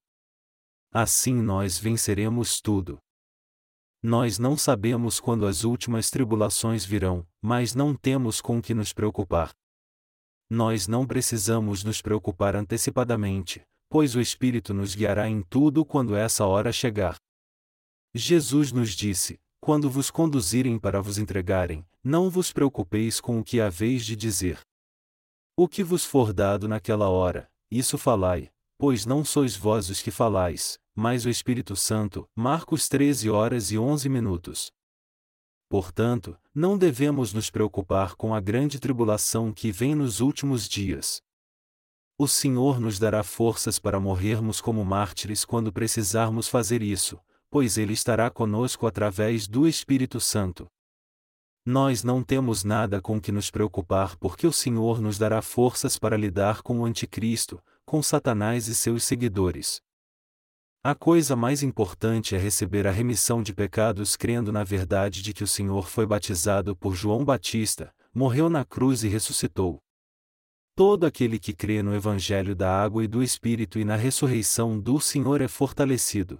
Assim 0.92 1.36
nós 1.36 1.80
venceremos 1.80 2.60
tudo. 2.60 3.00
Nós 4.08 4.38
não 4.38 4.56
sabemos 4.56 5.20
quando 5.20 5.48
as 5.48 5.64
últimas 5.64 6.12
tribulações 6.12 6.86
virão, 6.86 7.26
mas 7.42 7.74
não 7.74 7.96
temos 7.96 8.40
com 8.40 8.62
que 8.62 8.72
nos 8.72 8.94
preocupar. 8.94 9.52
Nós 10.48 10.88
não 10.88 11.08
precisamos 11.08 11.84
nos 11.84 12.04
preocupar 12.04 12.56
antecipadamente, 12.56 13.64
pois 13.90 14.14
o 14.14 14.22
Espírito 14.22 14.76
nos 14.76 14.94
guiará 14.94 15.28
em 15.28 15.42
tudo 15.42 15.84
quando 15.84 16.16
essa 16.16 16.46
hora 16.46 16.72
chegar. 16.72 17.16
Jesus 18.14 18.72
nos 18.72 18.92
disse: 18.92 19.40
Quando 19.60 19.90
vos 19.90 20.12
conduzirem 20.12 20.78
para 20.78 21.02
vos 21.02 21.18
entregarem, 21.18 21.84
não 22.04 22.30
vos 22.30 22.54
preocupeis 22.54 23.20
com 23.20 23.40
o 23.40 23.44
que 23.44 23.60
haveis 23.60 24.06
de 24.06 24.16
dizer. 24.16 24.60
O 25.58 25.68
que 25.68 25.84
vos 25.84 26.06
for 26.06 26.32
dado 26.32 26.68
naquela 26.68 27.10
hora, 27.10 27.50
isso 27.72 27.98
falai, 27.98 28.52
pois 28.78 29.04
não 29.04 29.26
sois 29.26 29.56
vós 29.56 29.90
os 29.90 30.00
que 30.00 30.12
falais, 30.12 30.78
mas 30.96 31.26
o 31.26 31.30
Espírito 31.30 31.76
Santo. 31.76 32.28
Marcos 32.34 32.88
13 32.88 33.30
horas 33.30 33.70
e 33.72 33.78
11 33.78 34.08
minutos. 34.08 34.72
Portanto, 35.68 36.38
não 36.54 36.78
devemos 36.78 37.34
nos 37.34 37.50
preocupar 37.50 38.16
com 38.16 38.34
a 38.34 38.40
grande 38.40 38.80
tribulação 38.80 39.52
que 39.52 39.72
vem 39.72 39.94
nos 39.94 40.22
últimos 40.22 40.70
dias. 40.70 41.22
O 42.18 42.30
Senhor 42.30 42.80
nos 42.80 42.98
dará 42.98 43.24
forças 43.24 43.78
para 43.78 44.00
morrermos 44.00 44.62
como 44.62 44.86
mártires 44.86 45.44
quando 45.44 45.74
precisarmos 45.74 46.48
fazer 46.48 46.82
isso, 46.82 47.20
pois 47.50 47.78
Ele 47.78 47.92
estará 47.92 48.30
conosco 48.30 48.88
através 48.88 49.48
do 49.48 49.68
Espírito 49.68 50.22
Santo. 50.22 50.66
Nós 51.66 52.04
não 52.04 52.24
temos 52.24 52.64
nada 52.64 53.02
com 53.02 53.20
que 53.20 53.32
nos 53.32 53.50
preocupar 53.50 54.16
porque 54.18 54.46
o 54.46 54.54
Senhor 54.54 55.02
nos 55.02 55.18
dará 55.18 55.42
forças 55.42 55.98
para 55.98 56.16
lidar 56.16 56.62
com 56.62 56.80
o 56.80 56.86
Anticristo, 56.86 57.62
com 57.84 58.02
Satanás 58.02 58.68
e 58.68 58.76
seus 58.76 59.04
seguidores. 59.04 59.82
A 60.88 60.94
coisa 60.94 61.36
mais 61.36 61.64
importante 61.64 62.36
é 62.36 62.38
receber 62.38 62.86
a 62.86 62.92
remissão 62.92 63.42
de 63.42 63.56
pecados 63.56 64.16
crendo 64.16 64.52
na 64.52 64.64
verdade 64.64 65.24
de 65.24 65.34
que 65.34 65.44
o 65.44 65.48
Senhor 65.48 65.90
foi 65.90 66.06
batizado 66.06 66.76
por 66.76 66.94
João 66.94 67.26
Batista, 67.26 67.92
morreu 68.14 68.52
na 68.52 68.64
cruz 68.64 69.04
e 69.04 69.08
ressuscitou. 69.08 69.82
Todo 70.76 71.08
aquele 71.08 71.40
que 71.40 71.56
crê 71.56 71.82
no 71.82 71.96
Evangelho 71.96 72.56
da 72.56 72.72
água 72.72 73.04
e 73.04 73.08
do 73.08 73.24
Espírito 73.24 73.80
e 73.80 73.84
na 73.84 73.96
ressurreição 73.96 74.80
do 74.80 75.00
Senhor 75.00 75.42
é 75.42 75.48
fortalecido. 75.48 76.38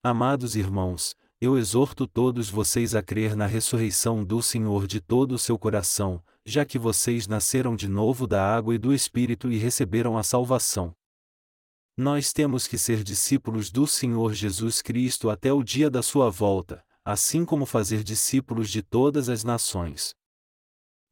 Amados 0.00 0.54
irmãos, 0.54 1.16
eu 1.40 1.58
exorto 1.58 2.06
todos 2.06 2.48
vocês 2.48 2.94
a 2.94 3.02
crer 3.02 3.34
na 3.34 3.46
ressurreição 3.46 4.24
do 4.24 4.40
Senhor 4.40 4.86
de 4.86 5.00
todo 5.00 5.32
o 5.32 5.38
seu 5.40 5.58
coração, 5.58 6.22
já 6.46 6.64
que 6.64 6.78
vocês 6.78 7.26
nasceram 7.26 7.74
de 7.74 7.88
novo 7.88 8.28
da 8.28 8.40
água 8.40 8.76
e 8.76 8.78
do 8.78 8.94
Espírito 8.94 9.50
e 9.50 9.58
receberam 9.58 10.16
a 10.16 10.22
salvação. 10.22 10.94
Nós 11.96 12.32
temos 12.32 12.66
que 12.66 12.78
ser 12.78 13.02
discípulos 13.02 13.70
do 13.70 13.86
Senhor 13.86 14.32
Jesus 14.32 14.80
Cristo 14.80 15.28
até 15.28 15.52
o 15.52 15.62
dia 15.62 15.90
da 15.90 16.02
sua 16.02 16.30
volta, 16.30 16.82
assim 17.04 17.44
como 17.44 17.66
fazer 17.66 18.02
discípulos 18.02 18.70
de 18.70 18.82
todas 18.82 19.28
as 19.28 19.44
nações. 19.44 20.14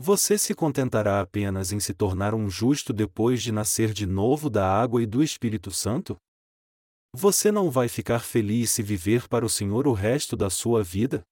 Você 0.01 0.39
se 0.39 0.55
contentará 0.55 1.21
apenas 1.21 1.73
em 1.73 1.81
se 1.81 1.93
tornar 1.93 2.33
um 2.33 2.49
justo 2.49 2.93
depois 2.93 3.43
de 3.43 3.51
nascer 3.51 3.93
de 3.93 4.07
novo 4.07 4.49
da 4.49 4.71
água 4.71 5.03
e 5.03 5.07
do 5.07 5.23
Espírito 5.23 5.73
Santo? 5.73 6.17
Você 7.13 7.51
não 7.51 7.69
vai 7.69 7.89
ficar 7.89 8.21
feliz 8.21 8.71
se 8.71 8.83
viver 8.83 9.27
para 9.27 9.45
o 9.45 9.49
Senhor 9.49 9.89
o 9.89 9.93
resto 9.93 10.37
da 10.37 10.49
sua 10.49 10.85
vida? 10.85 11.23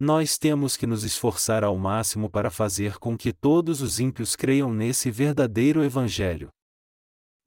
Nós 0.00 0.38
temos 0.38 0.76
que 0.76 0.86
nos 0.86 1.04
esforçar 1.04 1.64
ao 1.64 1.76
máximo 1.76 2.30
para 2.30 2.50
fazer 2.50 2.98
com 2.98 3.16
que 3.16 3.32
todos 3.32 3.82
os 3.82 4.00
ímpios 4.00 4.34
creiam 4.34 4.72
nesse 4.72 5.10
verdadeiro 5.10 5.84
Evangelho. 5.84 6.48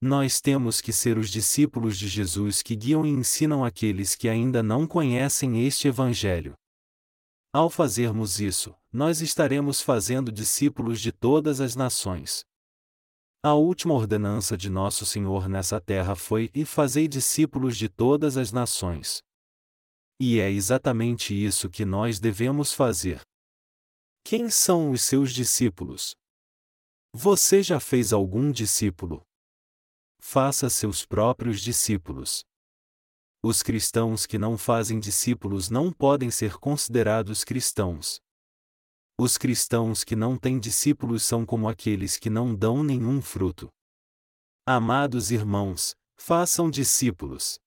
Nós 0.01 0.39
temos 0.39 0.79
que 0.79 0.93
ser 0.93 1.17
os 1.17 1.29
discípulos 1.29 1.97
de 1.97 2.07
Jesus 2.07 2.61
que 2.61 2.73
guiam 2.73 3.05
e 3.05 3.09
ensinam 3.09 3.65
aqueles 3.65 4.15
que 4.15 4.29
ainda 4.29 4.63
não 4.63 4.87
conhecem 4.87 5.65
este 5.65 5.89
Evangelho. 5.89 6.53
Ao 7.51 7.69
fazermos 7.69 8.39
isso, 8.39 8.73
nós 8.93 9.19
estaremos 9.19 9.81
fazendo 9.81 10.31
discípulos 10.31 11.01
de 11.01 11.11
todas 11.11 11.59
as 11.59 11.75
nações. 11.75 12.45
A 13.43 13.53
última 13.55 13.93
ordenança 13.93 14.55
de 14.55 14.69
nosso 14.69 15.05
Senhor 15.05 15.49
nessa 15.49 15.81
terra 15.81 16.15
foi: 16.15 16.49
e 16.53 16.63
fazei 16.63 17.07
discípulos 17.07 17.75
de 17.75 17.89
todas 17.89 18.37
as 18.37 18.51
nações. 18.53 19.21
E 20.17 20.39
é 20.39 20.49
exatamente 20.49 21.33
isso 21.33 21.69
que 21.69 21.83
nós 21.83 22.19
devemos 22.19 22.71
fazer. 22.71 23.21
Quem 24.23 24.49
são 24.49 24.91
os 24.91 25.01
seus 25.01 25.33
discípulos? 25.33 26.15
Você 27.13 27.63
já 27.63 27.79
fez 27.79 28.13
algum 28.13 28.51
discípulo? 28.51 29.23
Faça 30.21 30.69
seus 30.69 31.05
próprios 31.05 31.61
discípulos. 31.61 32.45
Os 33.41 33.63
cristãos 33.63 34.25
que 34.25 34.37
não 34.37 34.57
fazem 34.57 34.99
discípulos 34.99 35.69
não 35.69 35.93
podem 35.93 36.29
ser 36.29 36.57
considerados 36.57 37.43
cristãos. 37.45 38.21
Os 39.17 39.37
cristãos 39.37 40.03
que 40.03 40.15
não 40.15 40.37
têm 40.37 40.59
discípulos 40.59 41.23
são 41.23 41.45
como 41.45 41.67
aqueles 41.67 42.17
que 42.17 42.29
não 42.29 42.53
dão 42.53 42.83
nenhum 42.83 43.21
fruto. 43.21 43.69
Amados 44.65 45.31
irmãos, 45.31 45.95
façam 46.17 46.69
discípulos. 46.69 47.57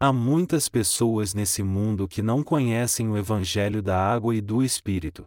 Há 0.00 0.12
muitas 0.12 0.68
pessoas 0.68 1.34
nesse 1.34 1.62
mundo 1.62 2.08
que 2.08 2.22
não 2.22 2.42
conhecem 2.42 3.08
o 3.08 3.18
Evangelho 3.18 3.82
da 3.82 3.96
água 3.96 4.34
e 4.34 4.40
do 4.40 4.62
Espírito. 4.62 5.26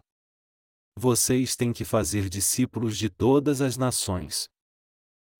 Vocês 0.97 1.55
têm 1.55 1.71
que 1.71 1.85
fazer 1.85 2.27
discípulos 2.27 2.97
de 2.97 3.07
todas 3.09 3.61
as 3.61 3.77
nações. 3.77 4.49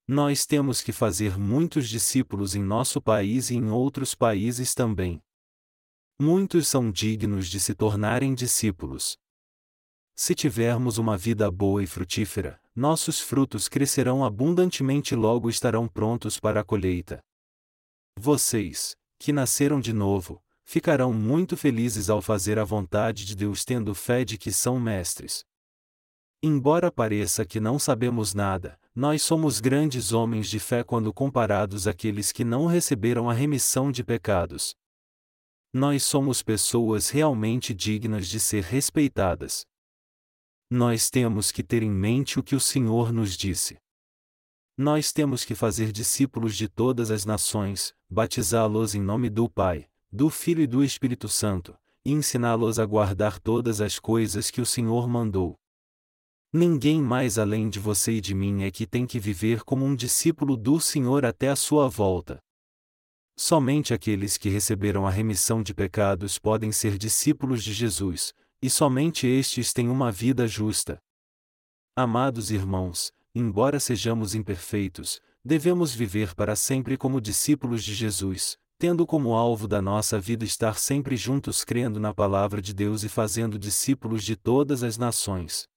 Nós 0.07 0.45
temos 0.45 0.81
que 0.81 0.91
fazer 0.91 1.37
muitos 1.37 1.87
discípulos 1.87 2.55
em 2.55 2.61
nosso 2.61 3.01
país 3.01 3.49
e 3.49 3.55
em 3.55 3.69
outros 3.69 4.13
países 4.13 4.73
também. 4.73 5.21
Muitos 6.19 6.67
são 6.67 6.91
dignos 6.91 7.47
de 7.47 7.59
se 7.59 7.73
tornarem 7.73 8.35
discípulos. 8.35 9.17
Se 10.15 10.35
tivermos 10.35 10.97
uma 10.97 11.17
vida 11.17 11.49
boa 11.49 11.81
e 11.81 11.87
frutífera, 11.87 12.61
nossos 12.75 13.19
frutos 13.19 13.69
crescerão 13.69 14.25
abundantemente 14.25 15.13
e 15.13 15.17
logo 15.17 15.49
estarão 15.49 15.87
prontos 15.87 16.39
para 16.39 16.59
a 16.59 16.63
colheita. 16.63 17.23
Vocês, 18.19 18.95
que 19.17 19.31
nasceram 19.31 19.79
de 19.79 19.93
novo, 19.93 20.43
ficarão 20.65 21.13
muito 21.13 21.55
felizes 21.55 22.09
ao 22.09 22.21
fazer 22.21 22.59
a 22.59 22.63
vontade 22.63 23.25
de 23.25 23.35
Deus 23.35 23.63
tendo 23.63 23.95
fé 23.95 24.23
de 24.25 24.37
que 24.37 24.51
são 24.51 24.79
mestres. 24.79 25.45
Embora 26.41 26.91
pareça 26.91 27.45
que 27.45 27.59
não 27.59 27.79
sabemos 27.79 28.33
nada, 28.33 28.77
nós 28.95 29.23
somos 29.23 29.59
grandes 29.59 30.11
homens 30.11 30.47
de 30.47 30.59
fé 30.59 30.83
quando 30.83 31.11
comparados 31.11 31.87
àqueles 31.87 32.31
que 32.31 32.43
não 32.43 32.67
receberam 32.67 33.27
a 33.27 33.33
remissão 33.33 33.91
de 33.91 34.03
pecados. 34.03 34.75
Nós 35.73 36.03
somos 36.03 36.43
pessoas 36.43 37.09
realmente 37.09 37.73
dignas 37.73 38.27
de 38.27 38.39
ser 38.39 38.63
respeitadas. 38.63 39.65
Nós 40.69 41.09
temos 41.09 41.51
que 41.51 41.63
ter 41.63 41.81
em 41.81 41.89
mente 41.89 42.39
o 42.39 42.43
que 42.43 42.55
o 42.55 42.59
Senhor 42.59 43.11
nos 43.11 43.35
disse. 43.35 43.77
Nós 44.77 45.11
temos 45.11 45.43
que 45.43 45.55
fazer 45.55 45.91
discípulos 45.91 46.55
de 46.55 46.67
todas 46.67 47.09
as 47.09 47.25
nações, 47.25 47.93
batizá-los 48.07 48.93
em 48.93 49.01
nome 49.01 49.29
do 49.29 49.49
Pai, 49.49 49.87
do 50.11 50.29
Filho 50.29 50.61
e 50.61 50.67
do 50.67 50.83
Espírito 50.83 51.27
Santo, 51.27 51.75
e 52.05 52.11
ensiná-los 52.11 52.77
a 52.77 52.85
guardar 52.85 53.39
todas 53.39 53.81
as 53.81 53.97
coisas 53.97 54.51
que 54.51 54.61
o 54.61 54.65
Senhor 54.65 55.07
mandou. 55.07 55.57
Ninguém 56.55 57.01
mais 57.01 57.39
além 57.39 57.67
de 57.67 57.79
você 57.79 58.11
e 58.11 58.21
de 58.21 58.35
mim 58.35 58.61
é 58.61 58.69
que 58.69 58.85
tem 58.85 59.07
que 59.07 59.19
viver 59.19 59.63
como 59.63 59.83
um 59.83 59.95
discípulo 59.95 60.55
do 60.55 60.79
Senhor 60.79 61.25
até 61.25 61.49
a 61.49 61.55
sua 61.55 61.89
volta. 61.89 62.37
Somente 63.35 63.91
aqueles 63.91 64.37
que 64.37 64.49
receberam 64.49 65.07
a 65.07 65.09
remissão 65.09 65.63
de 65.63 65.73
pecados 65.73 66.37
podem 66.37 66.71
ser 66.71 66.95
discípulos 66.95 67.63
de 67.63 67.73
Jesus, 67.73 68.35
e 68.61 68.69
somente 68.69 69.25
estes 69.25 69.73
têm 69.73 69.89
uma 69.89 70.11
vida 70.11 70.47
justa. 70.47 70.99
Amados 71.95 72.51
irmãos, 72.51 73.11
embora 73.33 73.79
sejamos 73.79 74.35
imperfeitos, 74.35 75.19
devemos 75.43 75.95
viver 75.95 76.35
para 76.35 76.55
sempre 76.55 76.97
como 76.97 77.19
discípulos 77.19 77.83
de 77.83 77.95
Jesus, 77.95 78.59
tendo 78.77 79.07
como 79.07 79.33
alvo 79.33 79.67
da 79.67 79.81
nossa 79.81 80.19
vida 80.19 80.45
estar 80.45 80.77
sempre 80.77 81.17
juntos 81.17 81.63
crendo 81.63 81.99
na 81.99 82.13
palavra 82.13 82.61
de 82.61 82.75
Deus 82.75 83.03
e 83.03 83.09
fazendo 83.09 83.57
discípulos 83.57 84.23
de 84.23 84.35
todas 84.35 84.83
as 84.83 84.99
nações. 84.99 85.67